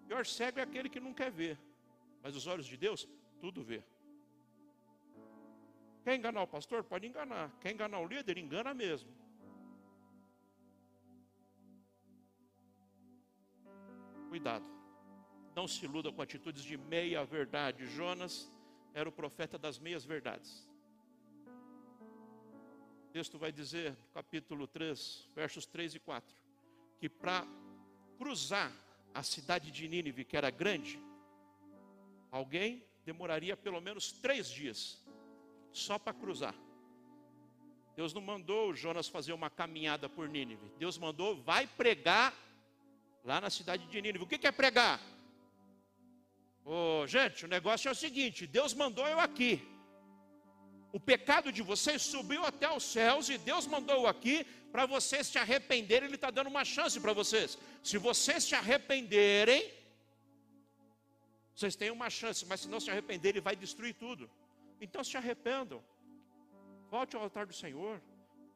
O 0.00 0.06
pior 0.08 0.26
cego 0.26 0.58
é 0.58 0.62
aquele 0.62 0.88
que 0.88 0.98
não 0.98 1.14
quer 1.14 1.30
ver. 1.30 1.56
Mas 2.24 2.34
os 2.34 2.48
olhos 2.48 2.66
de 2.66 2.76
Deus, 2.76 3.08
tudo 3.38 3.62
vê. 3.62 3.84
Quer 6.02 6.16
enganar 6.16 6.42
o 6.42 6.48
pastor? 6.48 6.82
Pode 6.82 7.06
enganar. 7.06 7.52
Quer 7.60 7.70
enganar 7.70 8.00
o 8.00 8.08
líder? 8.08 8.36
Engana 8.36 8.74
mesmo. 8.74 9.12
Cuidado. 14.28 14.79
Não 15.54 15.66
se 15.66 15.84
iluda 15.84 16.12
com 16.12 16.22
atitudes 16.22 16.62
de 16.62 16.76
meia 16.76 17.24
verdade. 17.24 17.86
Jonas 17.86 18.50
era 18.94 19.08
o 19.08 19.12
profeta 19.12 19.58
das 19.58 19.78
meias 19.78 20.04
verdades. 20.04 20.68
O 23.08 23.12
texto 23.12 23.38
vai 23.38 23.50
dizer, 23.50 23.96
capítulo 24.14 24.66
3, 24.66 25.28
versos 25.34 25.66
3 25.66 25.96
e 25.96 25.98
4, 25.98 26.36
que 27.00 27.08
para 27.08 27.44
cruzar 28.16 28.72
a 29.12 29.22
cidade 29.22 29.70
de 29.70 29.88
Nínive, 29.88 30.24
que 30.24 30.36
era 30.36 30.50
grande, 30.50 31.00
alguém 32.30 32.84
demoraria 33.04 33.56
pelo 33.56 33.80
menos 33.80 34.12
três 34.12 34.48
dias, 34.48 35.02
só 35.72 35.98
para 35.98 36.14
cruzar. 36.14 36.54
Deus 37.96 38.14
não 38.14 38.22
mandou 38.22 38.74
Jonas 38.74 39.08
fazer 39.08 39.32
uma 39.32 39.50
caminhada 39.50 40.08
por 40.08 40.28
Nínive. 40.28 40.70
Deus 40.78 40.96
mandou, 40.96 41.36
vai 41.42 41.66
pregar 41.66 42.32
lá 43.24 43.40
na 43.40 43.50
cidade 43.50 43.86
de 43.88 44.00
Nínive. 44.00 44.24
O 44.24 44.26
que 44.26 44.46
é 44.46 44.52
pregar? 44.52 45.00
Oh, 46.64 47.06
gente, 47.06 47.44
o 47.44 47.48
negócio 47.48 47.88
é 47.88 47.92
o 47.92 47.94
seguinte: 47.94 48.46
Deus 48.46 48.74
mandou 48.74 49.06
eu 49.06 49.20
aqui. 49.20 49.66
O 50.92 50.98
pecado 50.98 51.52
de 51.52 51.62
vocês 51.62 52.02
subiu 52.02 52.44
até 52.44 52.68
os 52.76 52.82
céus 52.82 53.28
e 53.28 53.38
Deus 53.38 53.66
mandou 53.66 53.94
eu 53.94 54.06
aqui 54.06 54.44
para 54.72 54.86
vocês 54.86 55.26
se 55.26 55.38
arrependerem. 55.38 56.06
Ele 56.08 56.16
está 56.16 56.30
dando 56.30 56.48
uma 56.48 56.64
chance 56.64 56.98
para 57.00 57.12
vocês. 57.12 57.56
Se 57.82 57.96
vocês 57.96 58.42
se 58.44 58.54
arrependerem, 58.54 59.70
vocês 61.54 61.76
têm 61.76 61.90
uma 61.90 62.10
chance, 62.10 62.44
mas 62.46 62.60
se 62.60 62.68
não 62.68 62.80
se 62.80 62.90
arrependerem, 62.90 63.36
Ele 63.38 63.40
vai 63.40 63.54
destruir 63.54 63.94
tudo. 63.94 64.28
Então 64.80 65.04
se 65.04 65.16
arrependam. 65.16 65.82
Volte 66.90 67.14
ao 67.14 67.22
altar 67.22 67.46
do 67.46 67.52
Senhor. 67.52 68.02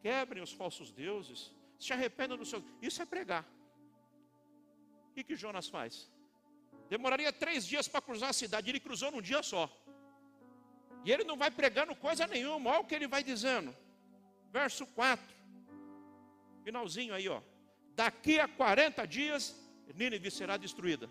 Quebrem 0.00 0.42
os 0.42 0.52
falsos 0.52 0.90
deuses. 0.90 1.52
Se 1.78 1.92
arrependam 1.92 2.36
dos 2.36 2.50
seus. 2.50 2.64
Isso 2.82 3.00
é 3.00 3.06
pregar. 3.06 3.44
O 5.10 5.14
que, 5.14 5.22
que 5.22 5.36
Jonas 5.36 5.68
faz? 5.68 6.10
Demoraria 6.88 7.32
três 7.32 7.66
dias 7.66 7.88
para 7.88 8.00
cruzar 8.00 8.30
a 8.30 8.32
cidade. 8.32 8.70
Ele 8.70 8.80
cruzou 8.80 9.10
num 9.10 9.22
dia 9.22 9.42
só. 9.42 9.70
E 11.04 11.12
ele 11.12 11.24
não 11.24 11.36
vai 11.36 11.50
pregando 11.50 11.94
coisa 11.94 12.26
nenhuma. 12.26 12.70
Olha 12.70 12.80
o 12.80 12.84
que 12.84 12.94
ele 12.94 13.06
vai 13.06 13.22
dizendo. 13.22 13.74
Verso 14.52 14.86
4. 14.86 15.24
Finalzinho 16.62 17.14
aí, 17.14 17.28
ó. 17.28 17.40
Daqui 17.94 18.40
a 18.40 18.48
40 18.48 19.06
dias, 19.06 19.54
Nínive 19.94 20.30
será 20.30 20.56
destruída. 20.56 21.08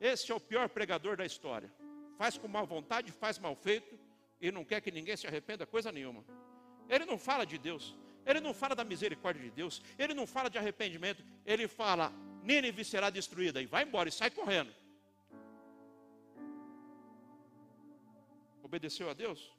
Esse 0.00 0.32
é 0.32 0.34
o 0.34 0.40
pior 0.40 0.68
pregador 0.68 1.16
da 1.16 1.26
história. 1.26 1.72
Faz 2.16 2.38
com 2.38 2.48
má 2.48 2.62
vontade, 2.62 3.12
faz 3.12 3.38
mal 3.38 3.54
feito 3.54 3.98
e 4.40 4.50
não 4.50 4.64
quer 4.64 4.80
que 4.80 4.90
ninguém 4.90 5.16
se 5.16 5.26
arrependa 5.26 5.66
coisa 5.66 5.92
nenhuma. 5.92 6.24
Ele 6.88 7.04
não 7.04 7.18
fala 7.18 7.44
de 7.44 7.58
Deus. 7.58 7.94
Ele 8.24 8.40
não 8.40 8.52
fala 8.52 8.74
da 8.74 8.84
misericórdia 8.84 9.42
de 9.42 9.50
Deus, 9.50 9.82
ele 9.98 10.14
não 10.14 10.26
fala 10.26 10.50
de 10.50 10.58
arrependimento, 10.58 11.24
ele 11.44 11.66
fala: 11.66 12.12
Nínive 12.42 12.84
será 12.84 13.10
destruída, 13.10 13.60
e 13.60 13.66
vai 13.66 13.84
embora 13.84 14.08
e 14.08 14.12
sai 14.12 14.30
correndo. 14.30 14.72
Obedeceu 18.62 19.10
a 19.10 19.14
Deus? 19.14 19.52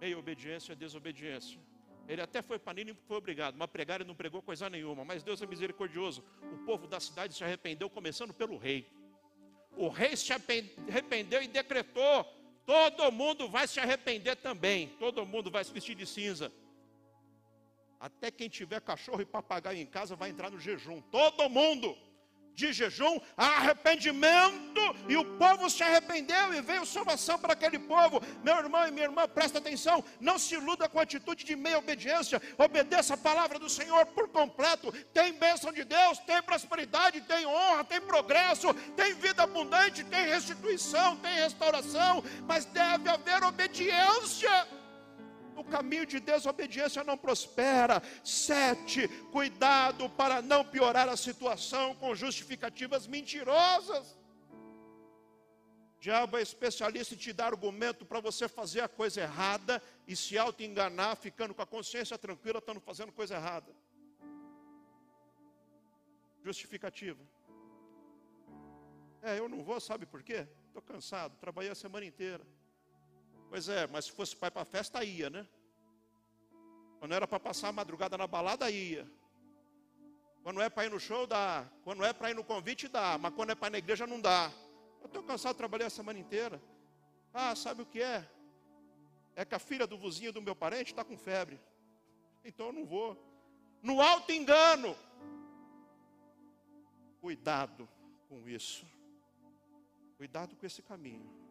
Meia 0.00 0.18
obediência 0.18 0.72
é 0.72 0.76
desobediência. 0.76 1.60
Ele 2.06 2.20
até 2.20 2.42
foi 2.42 2.58
para 2.58 2.74
Nínive 2.74 2.98
e 3.02 3.06
foi 3.06 3.16
obrigado, 3.16 3.54
mas 3.56 3.70
pregar 3.70 4.00
ele 4.00 4.08
não 4.08 4.14
pregou 4.14 4.42
coisa 4.42 4.68
nenhuma. 4.68 5.04
Mas 5.04 5.22
Deus 5.22 5.40
é 5.40 5.46
misericordioso. 5.46 6.22
O 6.52 6.58
povo 6.64 6.86
da 6.86 7.00
cidade 7.00 7.34
se 7.34 7.42
arrependeu, 7.42 7.88
começando 7.88 8.34
pelo 8.34 8.58
rei. 8.58 8.86
O 9.76 9.88
rei 9.88 10.16
se 10.16 10.32
arrependeu 10.32 11.42
e 11.42 11.48
decretou: 11.48 12.24
todo 12.66 13.10
mundo 13.10 13.48
vai 13.48 13.66
se 13.66 13.80
arrepender 13.80 14.36
também. 14.36 14.88
Todo 14.98 15.24
mundo 15.24 15.50
vai 15.50 15.64
se 15.64 15.72
vestir 15.72 15.94
de 15.94 16.06
cinza. 16.06 16.52
Até 18.04 18.30
quem 18.30 18.50
tiver 18.50 18.82
cachorro 18.82 19.22
e 19.22 19.24
papagaio 19.24 19.78
em 19.78 19.86
casa 19.86 20.14
vai 20.14 20.28
entrar 20.28 20.50
no 20.50 20.60
jejum. 20.60 21.00
Todo 21.10 21.48
mundo 21.48 21.96
de 22.54 22.70
jejum, 22.70 23.18
arrependimento, 23.34 24.82
e 25.08 25.16
o 25.16 25.24
povo 25.38 25.70
se 25.70 25.82
arrependeu 25.82 26.52
e 26.52 26.60
veio 26.60 26.84
salvação 26.84 27.38
para 27.38 27.54
aquele 27.54 27.78
povo. 27.78 28.20
Meu 28.42 28.58
irmão 28.58 28.86
e 28.86 28.90
minha 28.90 29.06
irmã, 29.06 29.26
presta 29.26 29.56
atenção, 29.56 30.04
não 30.20 30.38
se 30.38 30.54
iluda 30.54 30.86
com 30.86 30.98
a 30.98 31.02
atitude 31.02 31.46
de 31.46 31.56
meia 31.56 31.78
obediência, 31.78 32.42
obedeça 32.58 33.14
a 33.14 33.16
palavra 33.16 33.58
do 33.58 33.70
Senhor 33.70 34.04
por 34.08 34.28
completo. 34.28 34.92
Tem 35.14 35.32
bênção 35.32 35.72
de 35.72 35.82
Deus, 35.82 36.18
tem 36.18 36.42
prosperidade, 36.42 37.22
tem 37.22 37.46
honra, 37.46 37.84
tem 37.84 38.02
progresso, 38.02 38.74
tem 38.94 39.14
vida 39.14 39.44
abundante, 39.44 40.04
tem 40.04 40.26
restituição, 40.26 41.16
tem 41.16 41.36
restauração, 41.36 42.22
mas 42.46 42.66
deve 42.66 43.08
haver 43.08 43.42
obediência. 43.42 44.73
O 45.56 45.64
caminho 45.64 46.06
de 46.06 46.20
desobediência 46.20 47.04
não 47.04 47.16
prospera. 47.16 48.02
Sete, 48.24 49.08
cuidado 49.30 50.08
para 50.10 50.42
não 50.42 50.64
piorar 50.64 51.08
a 51.08 51.16
situação 51.16 51.94
com 51.94 52.14
justificativas 52.14 53.06
mentirosas. 53.06 54.16
O 55.96 56.00
diabo 56.00 56.36
é 56.36 56.42
especialista 56.42 57.14
em 57.14 57.16
te 57.16 57.32
dar 57.32 57.46
argumento 57.46 58.04
para 58.04 58.20
você 58.20 58.48
fazer 58.48 58.80
a 58.80 58.88
coisa 58.88 59.22
errada 59.22 59.82
e 60.06 60.14
se 60.14 60.36
auto-enganar, 60.36 61.16
ficando 61.16 61.54
com 61.54 61.62
a 61.62 61.66
consciência 61.66 62.18
tranquila, 62.18 62.58
estando 62.58 62.80
fazendo 62.80 63.12
coisa 63.12 63.36
errada. 63.36 63.74
Justificativa. 66.42 67.22
É, 69.22 69.38
eu 69.38 69.48
não 69.48 69.62
vou, 69.62 69.80
sabe 69.80 70.04
por 70.04 70.22
quê? 70.22 70.46
Estou 70.66 70.82
cansado, 70.82 71.34
trabalhei 71.38 71.70
a 71.70 71.74
semana 71.74 72.04
inteira. 72.04 72.44
Pois 73.48 73.68
é, 73.68 73.86
mas 73.86 74.06
se 74.06 74.12
fosse 74.12 74.36
pai 74.36 74.50
para 74.50 74.64
festa, 74.64 75.04
ia, 75.04 75.30
né? 75.30 75.46
Quando 76.98 77.12
era 77.12 77.26
para 77.26 77.38
passar 77.38 77.68
a 77.68 77.72
madrugada 77.72 78.16
na 78.16 78.26
balada, 78.26 78.70
ia. 78.70 79.06
Quando 80.42 80.60
é 80.60 80.68
para 80.68 80.86
ir 80.86 80.90
no 80.90 81.00
show, 81.00 81.26
dá. 81.26 81.66
Quando 81.82 82.04
é 82.04 82.12
para 82.12 82.30
ir 82.30 82.34
no 82.34 82.44
convite, 82.44 82.88
dá. 82.88 83.18
Mas 83.18 83.32
quando 83.34 83.50
é 83.50 83.54
para 83.54 83.68
ir 83.68 83.72
na 83.72 83.78
igreja, 83.78 84.06
não 84.06 84.20
dá. 84.20 84.50
Eu 85.00 85.06
estou 85.06 85.22
cansado 85.22 85.52
de 85.52 85.58
trabalhar 85.58 85.86
a 85.86 85.90
semana 85.90 86.18
inteira. 86.18 86.60
Ah, 87.32 87.54
sabe 87.54 87.82
o 87.82 87.86
que 87.86 88.00
é? 88.00 88.28
É 89.36 89.44
que 89.44 89.54
a 89.54 89.58
filha 89.58 89.86
do 89.86 89.98
vizinho 89.98 90.32
do 90.32 90.40
meu 90.40 90.54
parente 90.54 90.92
está 90.92 91.04
com 91.04 91.16
febre. 91.16 91.60
Então 92.44 92.66
eu 92.66 92.72
não 92.72 92.86
vou. 92.86 93.16
No 93.82 94.00
alto 94.00 94.32
engano. 94.32 94.96
Cuidado 97.20 97.88
com 98.28 98.48
isso. 98.48 98.86
Cuidado 100.16 100.56
com 100.56 100.64
esse 100.64 100.82
caminho. 100.82 101.43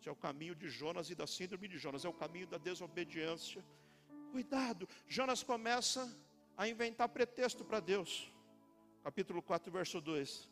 Esse 0.00 0.08
é 0.08 0.12
o 0.12 0.16
caminho 0.16 0.54
de 0.54 0.68
Jonas 0.70 1.10
e 1.10 1.14
da 1.14 1.26
síndrome 1.26 1.68
de 1.68 1.76
Jonas, 1.76 2.06
é 2.06 2.08
o 2.08 2.12
caminho 2.22 2.46
da 2.46 2.56
desobediência. 2.56 3.62
Cuidado, 4.32 4.88
Jonas 5.06 5.42
começa 5.42 6.00
a 6.56 6.66
inventar 6.66 7.06
pretexto 7.10 7.62
para 7.62 7.80
Deus. 7.80 8.32
Capítulo 9.04 9.42
4, 9.42 9.70
verso 9.70 10.00
2. 10.00 10.48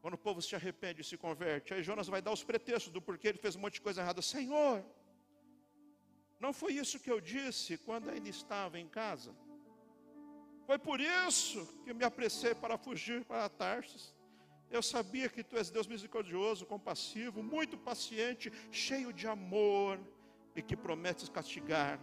Quando 0.00 0.14
o 0.14 0.18
povo 0.26 0.40
se 0.40 0.54
arrepende 0.56 1.02
e 1.02 1.04
se 1.04 1.18
converte, 1.18 1.74
aí 1.74 1.82
Jonas 1.82 2.08
vai 2.08 2.22
dar 2.22 2.32
os 2.32 2.42
pretextos 2.42 2.90
do 2.90 3.02
porquê 3.02 3.28
ele 3.28 3.36
fez 3.36 3.56
um 3.56 3.60
monte 3.60 3.74
de 3.74 3.82
coisa 3.82 4.00
errada. 4.00 4.22
Senhor, 4.22 4.82
não 6.38 6.54
foi 6.54 6.72
isso 6.72 6.98
que 6.98 7.10
eu 7.10 7.20
disse 7.20 7.76
quando 7.76 8.08
ainda 8.08 8.30
estava 8.30 8.80
em 8.80 8.88
casa? 8.88 9.34
Foi 10.64 10.78
por 10.78 10.98
isso 10.98 11.66
que 11.84 11.92
me 11.92 12.04
apressei 12.04 12.54
para 12.54 12.78
fugir 12.78 13.22
para 13.22 13.50
Tarsis. 13.50 14.14
Eu 14.70 14.82
sabia 14.82 15.28
que 15.28 15.42
tu 15.42 15.56
és 15.56 15.70
Deus 15.70 15.86
misericordioso, 15.86 16.64
compassivo, 16.64 17.42
muito 17.42 17.76
paciente, 17.76 18.52
cheio 18.70 19.12
de 19.12 19.26
amor 19.26 19.98
e 20.54 20.62
que 20.62 20.76
prometes 20.76 21.28
castigar, 21.28 21.98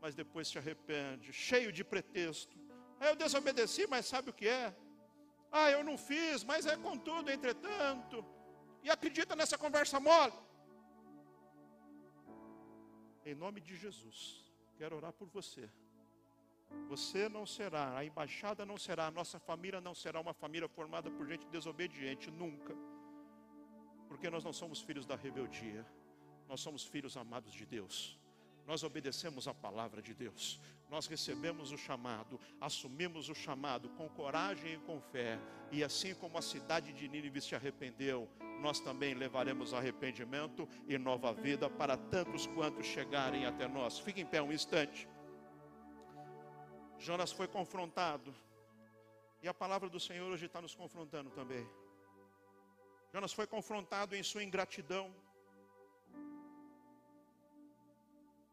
mas 0.00 0.14
depois 0.14 0.48
se 0.48 0.58
arrepende, 0.58 1.32
cheio 1.32 1.70
de 1.72 1.84
pretexto. 1.84 2.58
Ah, 2.98 3.06
eu 3.06 3.16
desobedeci, 3.16 3.86
mas 3.86 4.06
sabe 4.06 4.30
o 4.30 4.32
que 4.32 4.48
é? 4.48 4.74
Ah, 5.52 5.70
eu 5.70 5.84
não 5.84 5.96
fiz, 5.96 6.42
mas 6.42 6.66
é 6.66 6.76
contudo, 6.76 7.30
entretanto. 7.30 8.24
E 8.82 8.90
acredita 8.90 9.36
nessa 9.36 9.56
conversa 9.56 10.00
mole. 10.00 10.34
Em 13.24 13.34
nome 13.34 13.60
de 13.60 13.76
Jesus, 13.76 14.44
quero 14.76 14.96
orar 14.96 15.12
por 15.12 15.28
você. 15.28 15.70
Você 16.88 17.28
não 17.28 17.44
será, 17.44 17.96
a 17.96 18.04
embaixada 18.04 18.64
não 18.64 18.78
será, 18.78 19.06
a 19.06 19.10
nossa 19.10 19.38
família 19.38 19.80
não 19.80 19.94
será 19.94 20.20
uma 20.20 20.32
família 20.32 20.68
formada 20.68 21.10
por 21.10 21.26
gente 21.26 21.46
desobediente, 21.48 22.30
nunca. 22.30 22.74
Porque 24.08 24.30
nós 24.30 24.42
não 24.42 24.52
somos 24.52 24.80
filhos 24.80 25.04
da 25.04 25.14
rebeldia, 25.14 25.86
nós 26.48 26.60
somos 26.60 26.84
filhos 26.84 27.16
amados 27.16 27.52
de 27.52 27.66
Deus. 27.66 28.18
Nós 28.66 28.82
obedecemos 28.82 29.48
a 29.48 29.54
palavra 29.54 30.02
de 30.02 30.12
Deus, 30.12 30.60
nós 30.90 31.06
recebemos 31.06 31.72
o 31.72 31.78
chamado, 31.78 32.38
assumimos 32.60 33.30
o 33.30 33.34
chamado 33.34 33.88
com 33.90 34.06
coragem 34.10 34.74
e 34.74 34.78
com 34.78 35.00
fé, 35.00 35.38
e 35.72 35.82
assim 35.82 36.14
como 36.14 36.36
a 36.36 36.42
cidade 36.42 36.92
de 36.92 37.08
Nínive 37.08 37.40
se 37.40 37.54
arrependeu, 37.54 38.28
nós 38.60 38.78
também 38.78 39.14
levaremos 39.14 39.72
arrependimento 39.72 40.68
e 40.86 40.98
nova 40.98 41.32
vida 41.32 41.70
para 41.70 41.96
tantos 41.96 42.46
quantos 42.46 42.86
chegarem 42.86 43.46
até 43.46 43.66
nós. 43.66 43.98
Fique 43.98 44.20
em 44.20 44.26
pé 44.26 44.42
um 44.42 44.52
instante. 44.52 45.08
Jonas 46.98 47.32
foi 47.32 47.46
confrontado. 47.46 48.34
E 49.42 49.48
a 49.48 49.54
palavra 49.54 49.88
do 49.88 50.00
Senhor 50.00 50.30
hoje 50.32 50.46
está 50.46 50.60
nos 50.60 50.74
confrontando 50.74 51.30
também. 51.30 51.64
Jonas 53.12 53.32
foi 53.32 53.46
confrontado 53.46 54.16
em 54.16 54.22
sua 54.22 54.42
ingratidão. 54.42 55.14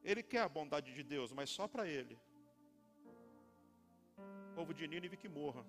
Ele 0.03 0.21
quer 0.21 0.41
a 0.41 0.49
bondade 0.49 0.93
de 0.93 1.03
Deus, 1.03 1.31
mas 1.31 1.49
só 1.49 1.67
para 1.67 1.87
ele. 1.87 2.17
O 4.51 4.55
povo 4.55 4.73
de 4.73 4.87
Nínive 4.87 5.17
que 5.17 5.27
morra. 5.27 5.65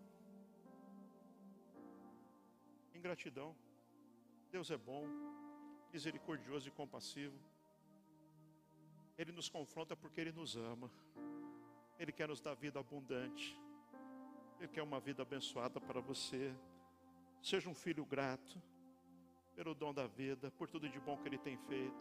Ingratidão. 2.95 3.57
Deus 4.51 4.71
é 4.71 4.77
bom, 4.77 5.05
misericordioso 5.93 6.69
e 6.69 6.71
compassivo. 6.71 7.39
Ele 9.19 9.33
nos 9.33 9.49
confronta 9.49 9.97
porque 9.97 10.21
ele 10.21 10.33
nos 10.33 10.55
ama. 10.57 10.91
Ele 11.99 12.13
quer 12.13 12.29
nos 12.29 12.41
dar 12.41 12.55
vida 12.55 12.79
abundante. 12.79 13.59
Ele 14.59 14.69
quer 14.69 14.83
uma 14.83 15.01
vida 15.01 15.23
abençoada 15.23 15.81
para 15.81 16.01
você. 16.01 16.55
Seja 17.43 17.69
um 17.69 17.75
filho 17.75 18.05
grato 18.05 18.61
pelo 19.55 19.75
dom 19.75 19.93
da 19.93 20.07
vida, 20.07 20.51
por 20.53 20.69
tudo 20.69 20.89
de 20.89 21.01
bom 21.01 21.17
que 21.17 21.29
Ele 21.29 21.39
tem 21.39 21.57
feito, 21.57 21.97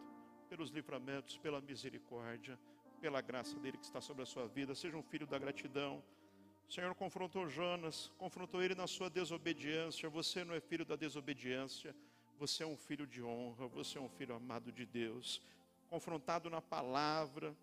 pelos 0.48 0.70
livramentos, 0.70 1.38
pela 1.38 1.60
misericórdia, 1.60 2.58
pela 3.00 3.20
graça 3.20 3.58
dele 3.58 3.78
que 3.78 3.84
está 3.84 4.00
sobre 4.00 4.22
a 4.22 4.26
sua 4.26 4.46
vida. 4.46 4.74
Seja 4.74 4.96
um 4.96 5.02
filho 5.02 5.26
da 5.26 5.38
gratidão. 5.38 6.02
O 6.68 6.72
Senhor 6.72 6.94
confrontou 6.94 7.48
Jonas, 7.48 8.12
confrontou 8.18 8.62
ele 8.62 8.74
na 8.74 8.86
sua 8.86 9.08
desobediência. 9.08 10.08
Você 10.10 10.44
não 10.44 10.54
é 10.54 10.60
filho 10.60 10.84
da 10.84 10.96
desobediência, 10.96 11.94
você 12.38 12.64
é 12.64 12.66
um 12.66 12.76
filho 12.76 13.06
de 13.06 13.22
honra, 13.22 13.68
você 13.68 13.98
é 13.98 14.00
um 14.00 14.08
filho 14.08 14.34
amado 14.34 14.72
de 14.72 14.84
Deus. 14.84 15.40
Confrontado 15.88 16.50
na 16.50 16.60
palavra, 16.60 17.56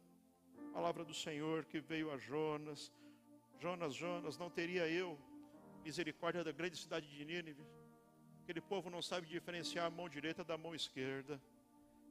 palavra 0.73 1.05
do 1.05 1.13
Senhor 1.13 1.65
que 1.65 1.79
veio 1.79 2.11
a 2.11 2.17
Jonas. 2.17 2.91
Jonas, 3.59 3.93
Jonas, 3.93 4.37
não 4.39 4.49
teria 4.49 4.89
eu 4.89 5.19
misericórdia 5.83 6.43
da 6.43 6.51
grande 6.51 6.77
cidade 6.77 7.07
de 7.07 7.23
Nínive? 7.23 7.63
Aquele 8.41 8.59
povo 8.59 8.89
não 8.89 9.01
sabe 9.01 9.27
diferenciar 9.27 9.85
a 9.85 9.89
mão 9.91 10.09
direita 10.09 10.43
da 10.43 10.57
mão 10.57 10.73
esquerda. 10.73 11.39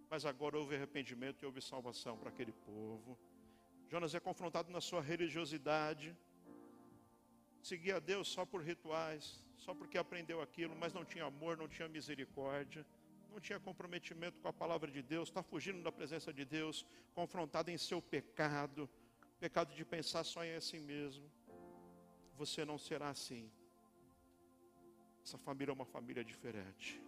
Mas 0.08 0.24
agora 0.24 0.56
houve 0.56 0.76
arrependimento 0.76 1.42
e 1.42 1.46
houve 1.46 1.60
salvação 1.60 2.16
para 2.16 2.28
aquele 2.28 2.52
povo. 2.52 3.18
Jonas 3.90 4.14
é 4.14 4.20
confrontado 4.20 4.70
na 4.70 4.80
sua 4.80 5.02
religiosidade. 5.02 6.16
Seguia 7.62 7.96
a 7.96 8.00
Deus 8.00 8.28
só 8.28 8.46
por 8.46 8.62
rituais, 8.62 9.42
só 9.56 9.74
porque 9.74 9.98
aprendeu 9.98 10.40
aquilo, 10.40 10.74
mas 10.76 10.92
não 10.92 11.04
tinha 11.04 11.24
amor, 11.24 11.56
não 11.56 11.68
tinha 11.68 11.88
misericórdia 11.88 12.86
não 13.32 13.40
tinha 13.40 13.58
comprometimento 13.58 14.38
com 14.40 14.48
a 14.48 14.52
palavra 14.52 14.90
de 14.90 15.02
Deus, 15.02 15.28
está 15.28 15.42
fugindo 15.42 15.82
da 15.82 15.90
presença 15.90 16.32
de 16.32 16.44
Deus, 16.44 16.84
confrontado 17.14 17.70
em 17.70 17.78
seu 17.78 18.00
pecado, 18.00 18.88
pecado 19.40 19.74
de 19.74 19.84
pensar 19.84 20.22
só 20.24 20.44
em 20.44 20.60
si 20.60 20.78
mesmo. 20.78 21.24
Você 22.36 22.64
não 22.64 22.78
será 22.78 23.08
assim. 23.08 23.50
Essa 25.24 25.38
família 25.38 25.72
é 25.72 25.74
uma 25.74 25.84
família 25.84 26.24
diferente. 26.24 27.00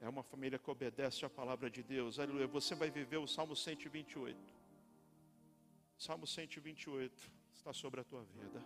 É 0.00 0.08
uma 0.08 0.22
família 0.22 0.58
que 0.58 0.70
obedece 0.70 1.24
à 1.24 1.30
palavra 1.30 1.68
de 1.70 1.82
Deus. 1.82 2.18
Aleluia. 2.18 2.46
Você 2.46 2.74
vai 2.74 2.90
viver 2.90 3.18
o 3.18 3.26
Salmo 3.26 3.54
128. 3.54 4.36
Salmo 5.96 6.26
128 6.26 7.30
está 7.52 7.72
sobre 7.72 8.00
a 8.00 8.04
tua 8.04 8.24
vida. 8.24 8.62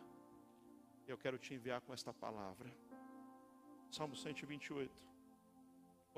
Eu 1.06 1.16
quero 1.16 1.38
te 1.38 1.54
enviar 1.54 1.80
com 1.80 1.92
esta 1.92 2.12
palavra. 2.12 2.70
Salmo 3.90 4.14
128. 4.14 5.17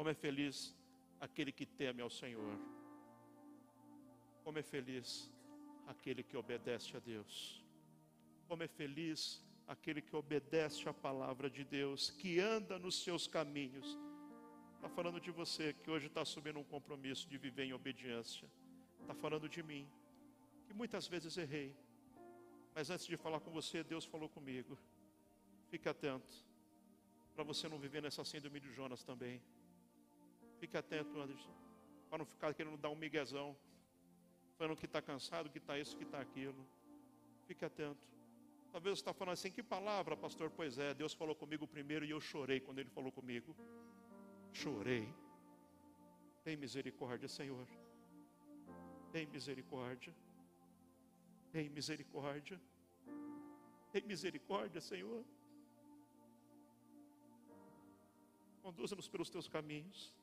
Como 0.00 0.08
é 0.08 0.14
feliz 0.14 0.74
aquele 1.20 1.52
que 1.52 1.66
teme 1.66 2.00
ao 2.00 2.08
Senhor. 2.08 2.58
Como 4.42 4.58
é 4.58 4.62
feliz 4.62 5.30
aquele 5.86 6.22
que 6.22 6.38
obedece 6.38 6.96
a 6.96 7.00
Deus. 7.00 7.62
Como 8.48 8.62
é 8.62 8.66
feliz 8.66 9.44
aquele 9.68 10.00
que 10.00 10.16
obedece 10.16 10.88
à 10.88 10.94
palavra 10.94 11.50
de 11.50 11.64
Deus, 11.64 12.10
que 12.12 12.40
anda 12.40 12.78
nos 12.78 13.02
seus 13.04 13.26
caminhos. 13.26 13.98
Está 14.76 14.88
falando 14.88 15.20
de 15.20 15.30
você 15.30 15.74
que 15.74 15.90
hoje 15.90 16.06
está 16.06 16.22
assumindo 16.22 16.58
um 16.58 16.64
compromisso 16.64 17.28
de 17.28 17.36
viver 17.36 17.64
em 17.64 17.74
obediência. 17.74 18.48
Está 19.02 19.14
falando 19.14 19.50
de 19.50 19.62
mim, 19.62 19.86
que 20.66 20.72
muitas 20.72 21.06
vezes 21.06 21.36
errei. 21.36 21.76
Mas 22.74 22.88
antes 22.88 23.06
de 23.06 23.18
falar 23.18 23.40
com 23.40 23.50
você, 23.50 23.84
Deus 23.84 24.06
falou 24.06 24.30
comigo. 24.30 24.78
Fique 25.68 25.90
atento, 25.90 26.32
para 27.34 27.44
você 27.44 27.68
não 27.68 27.78
viver 27.78 28.00
nessa 28.00 28.24
síndrome 28.24 28.60
de 28.60 28.72
Jonas 28.72 29.04
também. 29.04 29.42
Fique 30.70 30.78
atento, 30.78 31.20
Anderson, 31.20 31.50
para 32.08 32.18
não 32.18 32.24
ficar 32.24 32.54
querendo 32.54 32.76
dar 32.76 32.90
um 32.90 32.94
miguezão, 32.94 33.56
falando 34.56 34.76
que 34.76 34.86
está 34.86 35.02
cansado, 35.02 35.50
que 35.50 35.58
está 35.58 35.76
isso, 35.76 35.96
que 35.96 36.04
está 36.04 36.20
aquilo. 36.20 36.64
Fique 37.48 37.64
atento. 37.64 38.06
Talvez 38.70 38.96
você 38.96 39.00
está 39.00 39.12
falando 39.12 39.32
assim, 39.32 39.50
que 39.50 39.64
palavra, 39.64 40.16
pastor? 40.16 40.48
Pois 40.48 40.78
é, 40.78 40.94
Deus 40.94 41.12
falou 41.12 41.34
comigo 41.34 41.66
primeiro 41.66 42.04
e 42.04 42.10
eu 42.10 42.20
chorei 42.20 42.60
quando 42.60 42.78
Ele 42.78 42.88
falou 42.88 43.10
comigo. 43.10 43.52
Chorei. 44.52 45.12
Tem 46.44 46.56
misericórdia, 46.56 47.26
Senhor. 47.26 47.66
Tem 49.10 49.26
misericórdia. 49.26 50.14
Tem 51.50 51.68
misericórdia. 51.68 52.60
Tem 53.90 54.02
misericórdia, 54.02 54.80
Senhor. 54.80 55.24
Conduza-nos 58.62 59.08
pelos 59.08 59.28
teus 59.28 59.48
caminhos. 59.48 60.19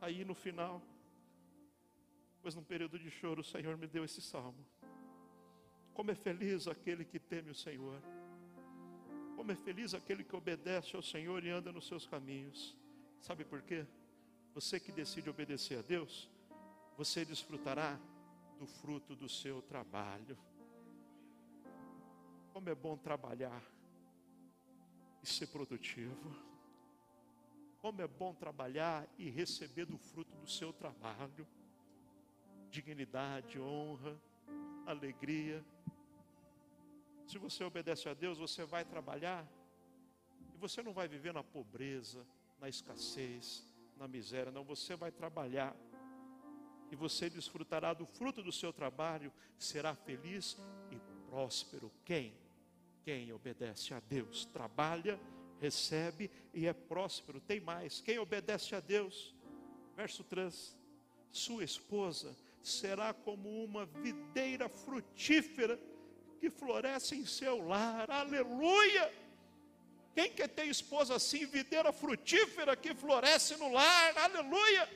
Aí 0.00 0.24
no 0.24 0.34
final, 0.34 0.80
pois 2.40 2.54
num 2.54 2.62
período 2.62 2.98
de 2.98 3.10
choro, 3.10 3.40
o 3.40 3.44
Senhor 3.44 3.76
me 3.76 3.86
deu 3.86 4.04
esse 4.04 4.22
salmo. 4.22 4.64
Como 5.92 6.10
é 6.12 6.14
feliz 6.14 6.68
aquele 6.68 7.04
que 7.04 7.18
teme 7.18 7.50
o 7.50 7.54
Senhor. 7.54 8.00
Como 9.34 9.50
é 9.50 9.56
feliz 9.56 9.94
aquele 9.94 10.22
que 10.22 10.36
obedece 10.36 10.94
ao 10.94 11.02
Senhor 11.02 11.44
e 11.44 11.50
anda 11.50 11.72
nos 11.72 11.86
seus 11.86 12.06
caminhos. 12.06 12.76
Sabe 13.20 13.44
por 13.44 13.62
quê? 13.62 13.84
Você 14.54 14.78
que 14.78 14.92
decide 14.92 15.28
obedecer 15.28 15.78
a 15.78 15.82
Deus, 15.82 16.30
você 16.96 17.24
desfrutará 17.24 17.98
do 18.58 18.66
fruto 18.66 19.14
do 19.14 19.28
seu 19.28 19.62
trabalho. 19.62 20.38
Como 22.52 22.68
é 22.68 22.74
bom 22.74 22.96
trabalhar 22.96 23.62
e 25.22 25.26
ser 25.26 25.48
produtivo. 25.48 26.47
Como 27.80 28.02
é 28.02 28.06
bom 28.06 28.34
trabalhar 28.34 29.06
e 29.16 29.30
receber 29.30 29.86
do 29.86 29.98
fruto 29.98 30.34
do 30.36 30.48
seu 30.48 30.72
trabalho. 30.72 31.46
Dignidade, 32.70 33.58
honra, 33.58 34.20
alegria. 34.84 35.64
Se 37.26 37.38
você 37.38 37.62
obedece 37.62 38.08
a 38.08 38.14
Deus, 38.14 38.38
você 38.38 38.64
vai 38.64 38.84
trabalhar 38.84 39.46
e 40.54 40.58
você 40.58 40.82
não 40.82 40.92
vai 40.92 41.06
viver 41.06 41.32
na 41.32 41.44
pobreza, 41.44 42.26
na 42.58 42.68
escassez, 42.68 43.64
na 43.96 44.08
miséria, 44.08 44.50
não. 44.50 44.64
Você 44.64 44.96
vai 44.96 45.12
trabalhar 45.12 45.76
e 46.90 46.96
você 46.96 47.28
desfrutará 47.28 47.92
do 47.92 48.06
fruto 48.06 48.42
do 48.42 48.50
seu 48.50 48.72
trabalho, 48.72 49.32
será 49.58 49.94
feliz 49.94 50.58
e 50.90 50.98
próspero. 51.28 51.92
Quem? 52.04 52.34
Quem 53.02 53.32
obedece 53.32 53.94
a 53.94 54.00
Deus, 54.00 54.46
trabalha, 54.46 55.20
recebe 55.60 56.30
e 56.52 56.66
é 56.66 56.72
próspero. 56.72 57.40
Tem 57.40 57.60
mais: 57.60 58.00
quem 58.00 58.18
obedece 58.18 58.74
a 58.74 58.80
Deus, 58.80 59.34
verso 59.96 60.24
3: 60.24 60.76
sua 61.30 61.64
esposa 61.64 62.36
será 62.62 63.12
como 63.12 63.64
uma 63.64 63.86
videira 63.86 64.68
frutífera 64.68 65.78
que 66.38 66.50
floresce 66.50 67.16
em 67.16 67.26
seu 67.26 67.66
lar. 67.66 68.10
Aleluia! 68.10 69.12
Quem 70.14 70.32
quer 70.32 70.48
ter 70.48 70.66
esposa 70.66 71.14
assim, 71.14 71.46
videira 71.46 71.92
frutífera 71.92 72.76
que 72.76 72.94
floresce 72.94 73.56
no 73.56 73.72
lar? 73.72 74.18
Aleluia! 74.18 74.88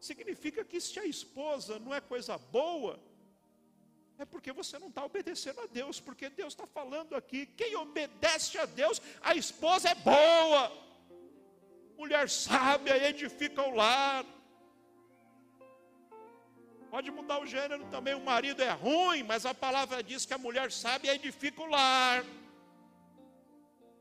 Significa 0.00 0.64
que 0.64 0.80
se 0.80 0.98
a 0.98 1.06
esposa 1.06 1.78
não 1.78 1.94
é 1.94 2.00
coisa 2.00 2.36
boa, 2.36 2.98
é 4.22 4.24
porque 4.24 4.52
você 4.52 4.78
não 4.78 4.88
está 4.88 5.04
obedecendo 5.04 5.60
a 5.60 5.66
Deus, 5.66 6.00
porque 6.00 6.28
Deus 6.30 6.52
está 6.52 6.66
falando 6.66 7.14
aqui: 7.14 7.46
quem 7.46 7.74
obedece 7.76 8.58
a 8.58 8.66
Deus, 8.66 9.02
a 9.20 9.34
esposa 9.34 9.90
é 9.90 9.94
boa, 9.94 10.72
mulher 11.96 12.28
sábia 12.28 13.08
edifica 13.08 13.62
o 13.62 13.74
lar. 13.74 14.24
Pode 16.90 17.10
mudar 17.10 17.40
o 17.40 17.46
gênero 17.46 17.86
também, 17.86 18.14
o 18.14 18.20
marido 18.20 18.62
é 18.62 18.70
ruim, 18.70 19.22
mas 19.22 19.46
a 19.46 19.54
palavra 19.54 20.02
diz 20.02 20.26
que 20.26 20.34
a 20.34 20.38
mulher 20.38 20.70
sábia 20.70 21.14
edifica 21.14 21.62
o 21.62 21.66
lar. 21.66 22.24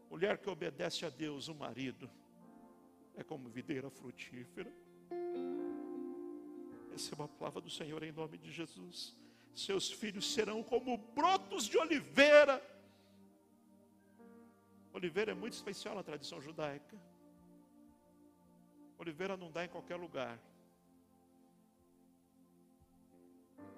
Mulher 0.10 0.38
que 0.38 0.50
obedece 0.50 1.06
a 1.06 1.10
Deus, 1.10 1.48
o 1.48 1.56
marido, 1.56 2.10
é 3.16 3.24
como 3.24 3.50
videira 3.50 3.90
frutífera. 3.90 4.72
Essa 6.94 7.14
é 7.14 7.16
uma 7.16 7.30
palavra 7.30 7.62
do 7.62 7.70
Senhor 7.70 8.04
em 8.04 8.12
nome 8.12 8.38
de 8.38 8.52
Jesus. 8.52 9.16
Seus 9.56 9.92
filhos 9.92 10.34
serão 10.34 10.64
como 10.64 10.98
brotos 10.98 11.66
de 11.66 11.78
oliveira. 11.78 12.62
Oliveira 14.94 15.32
é 15.32 15.36
muito 15.36 15.54
especial 15.54 15.96
na 15.96 16.04
tradição 16.04 16.42
judaica. 16.42 16.98
Oliveira 18.98 19.36
não 19.36 19.52
dá 19.52 19.66
em 19.66 19.70
qualquer 19.70 19.96
lugar. 19.96 20.40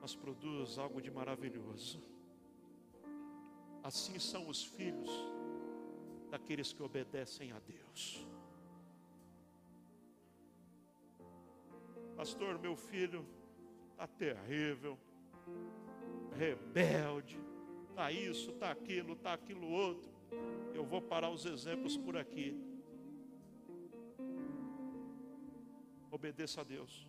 mas 0.04 0.14
produz 0.14 0.78
algo 0.78 1.02
de 1.02 1.10
maravilhoso. 1.10 2.04
Assim 3.82 4.20
são 4.20 4.50
os 4.50 4.62
filhos 4.62 5.10
daqueles 6.30 6.74
que 6.74 6.84
obedecem 6.84 7.54
a 7.54 7.60
Deus. 7.60 8.28
Pastor, 12.18 12.60
meu 12.60 12.76
filho 12.76 13.26
está 13.92 14.06
terrível, 14.06 15.00
rebelde, 16.36 17.40
está 17.90 18.12
isso, 18.12 18.52
está 18.52 18.72
aquilo, 18.72 19.14
está 19.14 19.34
aquilo 19.34 19.70
outro. 19.70 20.12
Eu 20.74 20.84
vou 20.84 21.02
parar 21.02 21.30
os 21.30 21.46
exemplos 21.46 21.96
por 21.96 22.18
aqui. 22.18 22.60
Obedeça 26.12 26.62
a 26.62 26.64
Deus 26.64 27.08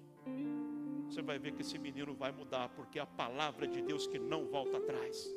você 1.09 1.23
vai 1.23 1.38
ver 1.38 1.53
que 1.53 1.62
esse 1.62 1.79
menino 1.79 2.14
vai 2.14 2.33
mudar, 2.33 2.68
porque 2.70 2.99
é 2.99 3.03
a 3.03 3.07
palavra 3.07 3.66
de 3.66 3.81
Deus 3.83 4.07
que 4.07 4.18
não 4.18 4.47
volta 4.47 4.79
atrás. 4.79 5.33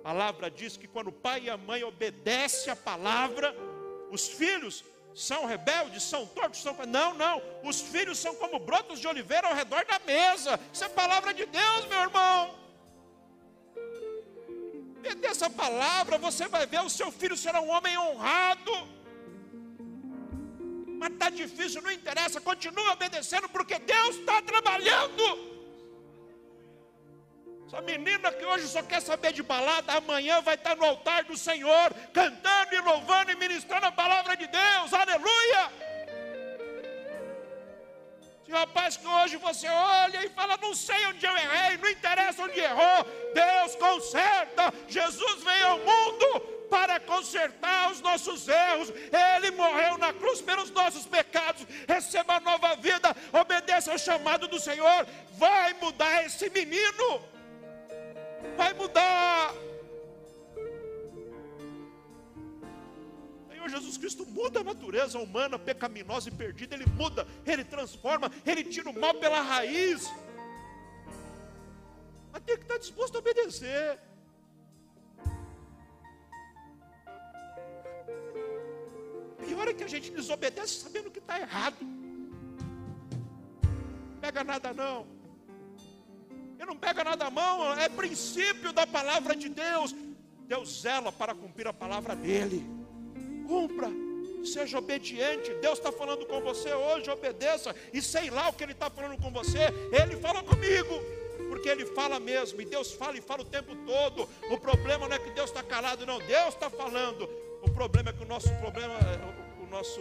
A 0.00 0.02
palavra 0.02 0.50
diz 0.50 0.76
que 0.76 0.86
quando 0.86 1.08
o 1.08 1.12
pai 1.12 1.44
e 1.44 1.50
a 1.50 1.56
mãe 1.56 1.84
obedecem 1.84 2.72
a 2.72 2.76
palavra, 2.76 3.54
os 4.10 4.28
filhos 4.28 4.84
são 5.14 5.46
rebeldes, 5.46 6.02
são 6.02 6.26
tortos, 6.26 6.62
são. 6.62 6.76
Não, 6.86 7.14
não. 7.14 7.42
Os 7.64 7.80
filhos 7.80 8.18
são 8.18 8.34
como 8.34 8.58
brotos 8.58 9.00
de 9.00 9.08
oliveira 9.08 9.48
ao 9.48 9.54
redor 9.54 9.84
da 9.84 9.98
mesa. 10.00 10.58
Isso 10.72 10.84
é 10.84 10.88
palavra 10.88 11.34
de 11.34 11.44
Deus, 11.46 11.86
meu 11.86 12.00
irmão. 12.00 12.54
Obedeça 14.98 15.46
essa 15.46 15.50
palavra, 15.50 16.18
você 16.18 16.48
vai 16.48 16.66
ver, 16.66 16.80
o 16.82 16.90
seu 16.90 17.10
filho 17.12 17.36
será 17.36 17.60
um 17.60 17.70
homem 17.70 17.96
honrado 17.96 18.98
mas 20.98 21.12
está 21.12 21.30
difícil, 21.30 21.80
não 21.80 21.92
interessa, 21.92 22.40
continua 22.40 22.92
obedecendo, 22.92 23.48
porque 23.48 23.78
Deus 23.78 24.16
está 24.16 24.42
trabalhando. 24.42 25.57
Essa 27.68 27.82
menina 27.82 28.32
que 28.32 28.46
hoje 28.46 28.66
só 28.66 28.82
quer 28.82 29.02
saber 29.02 29.30
de 29.34 29.42
balada, 29.42 29.92
amanhã 29.92 30.40
vai 30.40 30.54
estar 30.54 30.74
no 30.74 30.86
altar 30.86 31.24
do 31.24 31.36
Senhor, 31.36 31.92
cantando 32.14 32.74
e 32.74 32.80
louvando 32.80 33.30
e 33.30 33.36
ministrando 33.36 33.84
a 33.84 33.92
palavra 33.92 34.34
de 34.38 34.46
Deus, 34.46 34.94
aleluia. 34.94 35.70
Se 38.46 38.50
rapaz 38.50 38.96
que 38.96 39.06
hoje 39.06 39.36
você 39.36 39.68
olha 39.68 40.24
e 40.24 40.30
fala, 40.30 40.56
não 40.56 40.74
sei 40.74 41.04
onde 41.08 41.26
eu 41.26 41.36
errei, 41.36 41.76
não 41.76 41.90
interessa 41.90 42.42
onde 42.42 42.58
errou, 42.58 43.04
Deus 43.34 43.76
conserta, 43.76 44.72
Jesus 44.88 45.42
veio 45.42 45.66
ao 45.66 45.78
mundo 45.80 46.40
para 46.70 46.98
consertar 47.00 47.90
os 47.92 48.00
nossos 48.00 48.48
erros. 48.48 48.90
Ele 49.36 49.50
morreu 49.50 49.98
na 49.98 50.14
cruz 50.14 50.40
pelos 50.40 50.70
nossos 50.70 51.04
pecados. 51.04 51.66
Receba 51.86 52.40
nova 52.40 52.76
vida, 52.76 53.14
obedeça 53.30 53.92
ao 53.92 53.98
chamado 53.98 54.48
do 54.48 54.58
Senhor. 54.58 55.06
Vai 55.32 55.74
mudar 55.74 56.24
esse 56.24 56.48
menino. 56.48 57.37
Vai 58.58 58.74
mudar. 58.74 59.54
Senhor 63.48 63.68
Jesus 63.68 63.96
Cristo 63.96 64.26
muda 64.26 64.60
a 64.60 64.64
natureza 64.64 65.16
humana 65.16 65.56
pecaminosa 65.56 66.28
e 66.28 66.32
perdida, 66.32 66.74
Ele 66.74 66.86
muda, 66.86 67.24
Ele 67.46 67.64
transforma, 67.64 68.32
Ele 68.44 68.64
tira 68.64 68.90
o 68.90 69.00
mal 69.00 69.14
pela 69.14 69.40
raiz. 69.40 70.12
Mas 72.32 72.42
tem 72.42 72.56
que 72.56 72.62
estar 72.62 72.78
disposto 72.78 73.14
a 73.14 73.18
obedecer. 73.20 74.00
Pior 79.46 79.68
é 79.68 79.72
que 79.72 79.84
a 79.84 79.88
gente 79.88 80.10
desobedece 80.10 80.80
sabendo 80.80 81.12
que 81.12 81.20
está 81.20 81.38
errado. 81.38 81.78
Pega 84.20 84.42
nada 84.42 84.74
não. 84.74 85.17
Eu 86.58 86.66
não 86.66 86.76
pega 86.76 87.04
nada 87.04 87.26
a 87.26 87.30
mão, 87.30 87.78
é 87.78 87.88
princípio 87.88 88.72
da 88.72 88.86
palavra 88.86 89.36
de 89.36 89.48
Deus. 89.48 89.94
Deus 90.46 90.80
zela 90.80 91.12
para 91.12 91.34
cumprir 91.34 91.68
a 91.68 91.72
palavra 91.72 92.16
dele. 92.16 92.66
Cumpra, 93.46 93.88
seja 94.44 94.78
obediente. 94.78 95.54
Deus 95.54 95.78
está 95.78 95.92
falando 95.92 96.26
com 96.26 96.40
você 96.40 96.72
hoje, 96.72 97.10
obedeça. 97.10 97.74
E 97.92 98.02
sei 98.02 98.30
lá 98.30 98.48
o 98.48 98.52
que 98.52 98.64
Ele 98.64 98.72
está 98.72 98.90
falando 98.90 99.20
com 99.22 99.30
você. 99.30 99.58
Ele 99.92 100.16
fala 100.16 100.42
comigo, 100.42 100.94
porque 101.48 101.68
Ele 101.68 101.86
fala 101.86 102.18
mesmo. 102.18 102.60
E 102.60 102.64
Deus 102.64 102.92
fala 102.92 103.16
e 103.16 103.20
fala 103.20 103.42
o 103.42 103.44
tempo 103.44 103.76
todo. 103.86 104.28
O 104.50 104.58
problema 104.58 105.06
não 105.06 105.14
é 105.14 105.18
que 105.18 105.30
Deus 105.30 105.50
está 105.50 105.62
calado, 105.62 106.04
não. 106.06 106.18
Deus 106.18 106.54
está 106.54 106.68
falando. 106.68 107.28
O 107.62 107.70
problema 107.70 108.10
é 108.10 108.12
que 108.12 108.24
o 108.24 108.26
nosso 108.26 108.48
problema, 108.56 108.94
o 109.62 109.66
nosso 109.66 110.00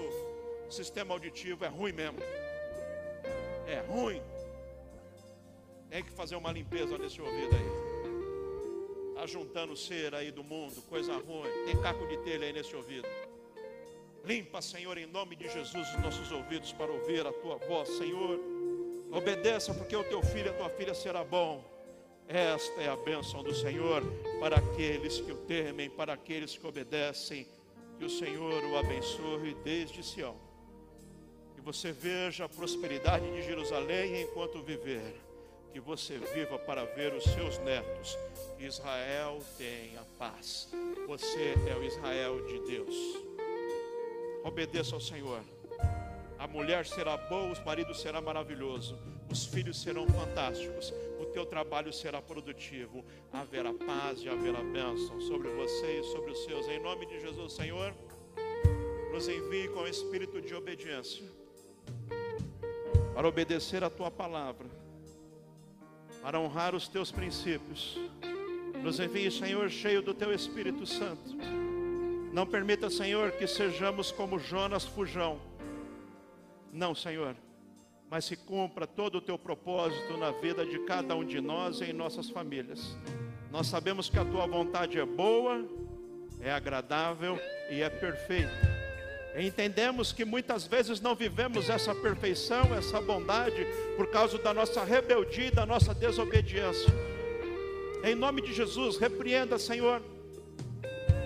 sistema 0.70 1.14
auditivo 1.14 1.66
é 1.66 1.68
ruim 1.68 1.92
mesmo. 1.92 2.20
É 3.68 3.84
ruim. 3.88 4.22
Tem 5.90 6.04
que 6.04 6.12
fazer 6.12 6.36
uma 6.36 6.52
limpeza 6.52 6.98
nesse 6.98 7.22
ouvido 7.22 7.56
aí. 7.56 7.88
Está 9.10 9.26
juntando 9.26 9.76
cera 9.76 10.18
aí 10.18 10.32
do 10.32 10.44
mundo, 10.44 10.82
coisa 10.84 11.14
ruim. 11.14 11.50
Tem 11.66 11.82
caco 11.82 12.06
de 12.08 12.18
telha 12.18 12.46
aí 12.46 12.54
nesse 12.54 12.76
ouvido. 12.76 13.08
Limpa, 14.26 14.62
Senhor, 14.62 14.98
em 14.98 15.06
nome 15.06 15.36
de 15.36 15.48
Jesus, 15.50 15.88
os 15.96 16.02
nossos 16.02 16.32
ouvidos 16.32 16.74
para 16.74 16.92
ouvir 16.92 17.26
a 17.26 17.32
tua 17.32 17.56
voz, 17.56 17.88
Senhor. 17.90 18.38
Obedeça, 19.12 19.74
porque 19.74 19.96
o 19.96 20.04
teu 20.04 20.22
filho 20.22 20.48
e 20.48 20.50
a 20.50 20.54
tua 20.54 20.70
filha 20.70 20.94
será 20.94 21.24
bom. 21.24 21.64
Esta 22.28 22.82
é 22.82 22.90
a 22.90 22.98
bênção 22.98 23.42
do 23.42 23.56
Senhor 23.56 24.04
para 24.42 24.58
aqueles 24.58 25.22
que 25.22 25.32
o 25.32 25.38
temem, 25.38 25.90
para 25.90 26.14
aqueles 26.14 26.58
que 26.58 26.68
obedecem. 26.68 27.48
Que 27.98 28.04
o 28.04 28.10
Senhor 28.10 28.64
o 28.66 28.78
abençoe 28.78 29.56
desde 29.64 30.04
Sião. 30.04 30.36
Que 31.56 31.62
você 31.62 31.94
veja 31.94 32.44
a 32.44 32.50
prosperidade 32.50 33.32
de 33.32 33.42
Jerusalém 33.42 34.22
enquanto 34.24 34.62
viver 34.62 35.27
que 35.78 35.82
você 35.82 36.18
viva 36.34 36.58
para 36.58 36.86
ver 36.86 37.14
os 37.14 37.24
seus 37.24 37.60
netos. 37.60 38.18
Israel 38.58 39.40
tenha 39.60 40.02
paz. 40.18 40.68
Você 41.06 41.54
é 41.70 41.76
o 41.76 41.84
Israel 41.84 42.44
de 42.48 42.60
Deus. 42.62 42.96
Obedeça 44.44 44.96
ao 44.96 45.00
Senhor. 45.00 45.40
A 46.40 46.48
mulher 46.48 46.84
será 46.88 47.16
boa, 47.16 47.54
o 47.54 47.64
marido 47.66 47.94
será 47.94 48.20
maravilhoso, 48.20 48.98
os 49.32 49.46
filhos 49.46 49.80
serão 49.80 50.08
fantásticos, 50.08 50.92
o 51.20 51.26
teu 51.28 51.46
trabalho 51.46 51.94
será 51.94 52.24
produtivo, 52.24 53.06
haverá 53.32 53.72
paz 53.72 54.24
e 54.24 54.30
haverá 54.30 54.64
bênção 54.64 55.22
sobre 55.22 55.50
você 55.50 56.00
e 56.00 56.04
sobre 56.06 56.32
os 56.32 56.44
seus. 56.44 56.68
Em 56.68 56.80
nome 56.80 57.06
de 57.06 57.22
Jesus, 57.22 57.54
Senhor, 57.54 57.94
nos 59.14 59.28
envie 59.28 59.68
com 59.68 59.82
o 59.82 59.88
espírito 59.88 60.42
de 60.42 60.56
obediência 60.56 61.24
para 63.14 63.28
obedecer 63.28 63.84
a 63.84 63.92
tua 63.92 64.10
palavra 64.10 64.77
para 66.22 66.40
honrar 66.40 66.76
os 66.76 66.88
teus 66.88 67.12
princípios. 67.12 67.98
Nos 68.84 69.00
envie, 69.00 69.32
Senhor, 69.32 69.70
cheio 69.70 70.02
do 70.02 70.14
teu 70.14 70.34
Espírito 70.34 70.86
Santo. 70.86 71.36
Não 72.32 72.46
permita, 72.46 72.90
Senhor, 72.90 73.32
que 73.32 73.48
sejamos 73.48 74.12
como 74.12 74.38
Jonas 74.38 74.86
fujão. 74.86 75.40
Não, 76.72 76.94
Senhor, 76.94 77.36
mas 78.10 78.26
se 78.26 78.36
cumpra 78.36 78.86
todo 78.86 79.16
o 79.16 79.22
teu 79.22 79.38
propósito 79.38 80.16
na 80.18 80.32
vida 80.32 80.66
de 80.66 80.80
cada 80.80 81.16
um 81.16 81.26
de 81.26 81.42
nós 81.42 81.82
e 81.82 81.86
em 81.86 81.94
nossas 81.94 82.30
famílias. 82.30 82.96
Nós 83.52 83.68
sabemos 83.68 84.10
que 84.10 84.20
a 84.20 84.26
tua 84.26 84.46
vontade 84.46 85.00
é 85.00 85.06
boa, 85.06 85.66
é 86.40 86.52
agradável 86.52 87.40
e 87.72 87.82
é 87.82 87.90
perfeita. 87.90 88.77
Entendemos 89.38 90.12
que 90.12 90.26
muitas 90.26 90.66
vezes 90.66 91.00
não 91.00 91.14
vivemos 91.14 91.70
essa 91.70 91.94
perfeição, 91.94 92.76
essa 92.76 93.00
bondade, 93.00 93.68
por 93.96 94.08
causa 94.08 94.40
da 94.40 94.52
nossa 94.52 94.84
rebeldia 94.84 95.46
e 95.46 95.52
da 95.52 95.64
nossa 95.64 95.94
desobediência. 95.94 96.92
Em 98.04 98.16
nome 98.16 98.42
de 98.42 98.52
Jesus, 98.52 98.98
repreenda, 98.98 99.60
Senhor. 99.60 100.02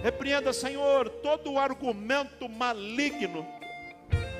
Repreenda, 0.03 0.51
Senhor, 0.51 1.07
todo 1.07 1.53
o 1.53 1.59
argumento 1.59 2.49
maligno 2.49 3.47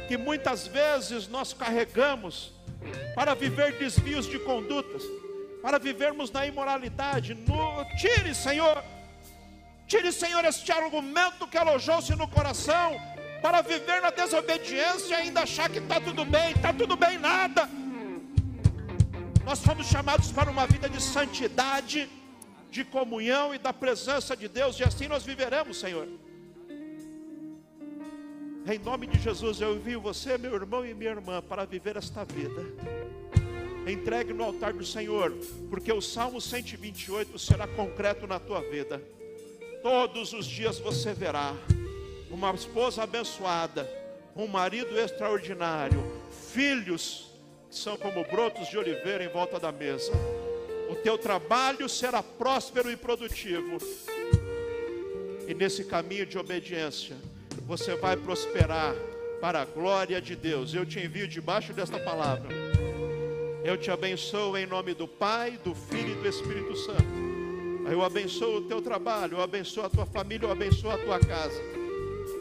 que 0.10 0.18
muitas 0.18 0.68
vezes 0.68 1.30
nós 1.30 1.54
carregamos 1.54 2.52
para 3.16 3.34
viver 3.34 3.78
desvios 3.78 4.26
de 4.26 4.38
condutas, 4.40 5.02
para 5.62 5.80
vivermos 5.80 6.30
na 6.30 6.46
imoralidade. 6.46 7.36
No, 7.36 7.86
tire, 7.98 8.36
Senhor, 8.36 8.84
tire, 9.88 10.12
Senhor, 10.12 10.44
este 10.44 10.74
argumento 10.74 11.48
que 11.48 11.58
alojou-se 11.58 12.14
no 12.18 12.28
coração 12.28 13.00
para 13.42 13.62
viver 13.62 14.02
na 14.02 14.12
desobediência 14.12 15.16
e 15.16 15.22
ainda 15.24 15.42
achar 15.42 15.70
que 15.70 15.80
está 15.80 16.00
tudo 16.00 16.24
bem, 16.24 16.52
está 16.52 16.72
tudo 16.72 16.96
bem 16.96 17.18
nada. 17.18 17.68
Nós 19.44 19.60
fomos 19.60 19.88
chamados 19.88 20.32
para 20.32 20.52
uma 20.52 20.68
vida 20.68 20.88
de 20.88 21.02
santidade, 21.02 22.08
de 22.70 22.86
comunhão 22.86 23.54
e 23.54 23.58
da 23.58 23.74
presença 23.74 24.38
de 24.38 24.48
Deus, 24.48 24.80
e 24.80 24.84
assim 24.84 25.08
nós 25.08 25.24
viveremos, 25.24 25.80
Senhor. 25.80 26.08
Em 28.72 28.78
nome 28.78 29.08
de 29.08 29.20
Jesus, 29.20 29.60
eu 29.60 29.76
envio 29.76 30.00
você, 30.00 30.38
meu 30.38 30.54
irmão 30.54 30.86
e 30.86 30.94
minha 30.94 31.10
irmã, 31.10 31.42
para 31.42 31.66
viver 31.66 31.98
esta 31.98 32.24
vida. 32.24 32.64
Entregue 33.88 34.32
no 34.32 34.44
altar 34.44 34.72
do 34.74 34.86
Senhor, 34.86 35.36
porque 35.68 35.92
o 35.92 36.00
Salmo 36.00 36.40
128 36.40 37.40
será 37.40 37.68
concreto 37.68 38.28
na 38.28 38.40
tua 38.40 38.62
vida. 38.62 39.02
Todos 39.82 40.32
os 40.32 40.46
dias 40.46 40.78
você 40.78 41.12
verá 41.12 41.56
uma 42.32 42.52
esposa 42.52 43.04
abençoada, 43.04 43.90
um 44.36 44.48
marido 44.48 44.98
extraordinário, 44.98 46.02
filhos 46.54 47.30
que 47.70 47.76
são 47.76 47.98
como 47.98 48.24
brotos 48.26 48.68
de 48.70 48.78
oliveira 48.78 49.24
em 49.24 49.30
volta 49.30 49.60
da 49.60 49.72
mesa. 49.72 50.12
O 50.90 50.96
teu 50.96 51.18
trabalho 51.18 51.88
será 51.88 52.24
próspero 52.24 52.92
e 52.92 52.98
produtivo. 52.98 53.78
E 55.48 55.54
nesse 55.54 55.84
caminho 55.86 56.26
de 56.26 56.38
obediência, 56.38 57.16
você 57.66 57.96
vai 57.96 58.16
prosperar 58.16 58.96
para 59.40 59.62
a 59.62 59.66
glória 59.66 60.22
de 60.22 60.36
Deus. 60.36 60.74
Eu 60.74 60.86
te 60.86 61.00
envio 61.00 61.28
debaixo 61.28 61.74
desta 61.74 62.00
palavra. 62.00 62.50
Eu 63.64 63.78
te 63.78 63.92
abençoo 63.92 64.58
em 64.58 64.66
nome 64.66 64.94
do 64.94 65.08
Pai, 65.08 65.60
do 65.64 65.76
Filho 65.76 66.14
e 66.14 66.16
do 66.16 66.28
Espírito 66.28 66.76
Santo. 66.78 67.22
Eu 67.90 68.04
abençoo 68.04 68.58
o 68.58 68.62
teu 68.62 68.82
trabalho, 68.82 69.38
eu 69.38 69.42
abençoo 69.42 69.86
a 69.86 69.90
tua 69.90 70.06
família, 70.06 70.46
eu 70.46 70.52
abençoo 70.52 70.92
a 70.92 70.98
tua 70.98 71.20
casa. 71.20 71.81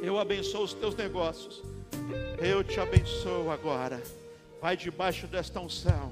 Eu 0.02 0.18
abençoo 0.18 0.64
os 0.64 0.72
teus 0.72 0.94
negócios. 0.94 1.62
Eu 2.38 2.64
te 2.64 2.80
abençoo 2.80 3.50
agora. 3.50 4.02
Vai 4.60 4.76
debaixo 4.76 5.26
desta 5.26 5.60
unção. 5.60 6.10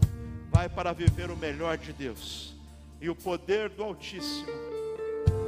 Vai 0.50 0.68
para 0.68 0.92
viver 0.92 1.30
o 1.30 1.36
melhor 1.36 1.78
de 1.78 1.92
Deus. 1.92 2.54
E 3.00 3.08
o 3.08 3.14
poder 3.14 3.70
do 3.70 3.82
Altíssimo. 3.82 4.48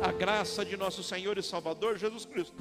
A 0.02 0.10
graça 0.10 0.64
de 0.64 0.76
nosso 0.76 1.02
Senhor 1.02 1.36
e 1.36 1.42
Salvador 1.42 1.98
Jesus 1.98 2.24
Cristo. 2.24 2.56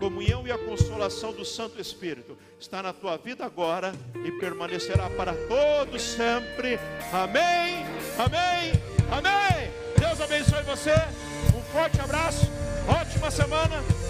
Comunhão 0.00 0.46
e 0.48 0.50
a 0.50 0.58
consolação 0.58 1.32
do 1.32 1.44
Santo 1.44 1.80
Espírito 1.80 2.36
está 2.58 2.82
na 2.82 2.92
tua 2.92 3.16
vida 3.18 3.44
agora 3.44 3.92
e 4.24 4.32
permanecerá 4.32 5.10
para 5.10 5.34
todos 5.46 6.02
sempre. 6.02 6.78
Amém. 7.12 7.84
Amém. 8.18 8.72
Amém. 9.12 9.70
Deus 9.98 10.20
abençoe 10.20 10.62
você. 10.62 10.94
Um 11.54 11.62
forte 11.72 12.00
abraço. 12.00 12.46
Ótima 12.88 13.30
semana. 13.30 14.09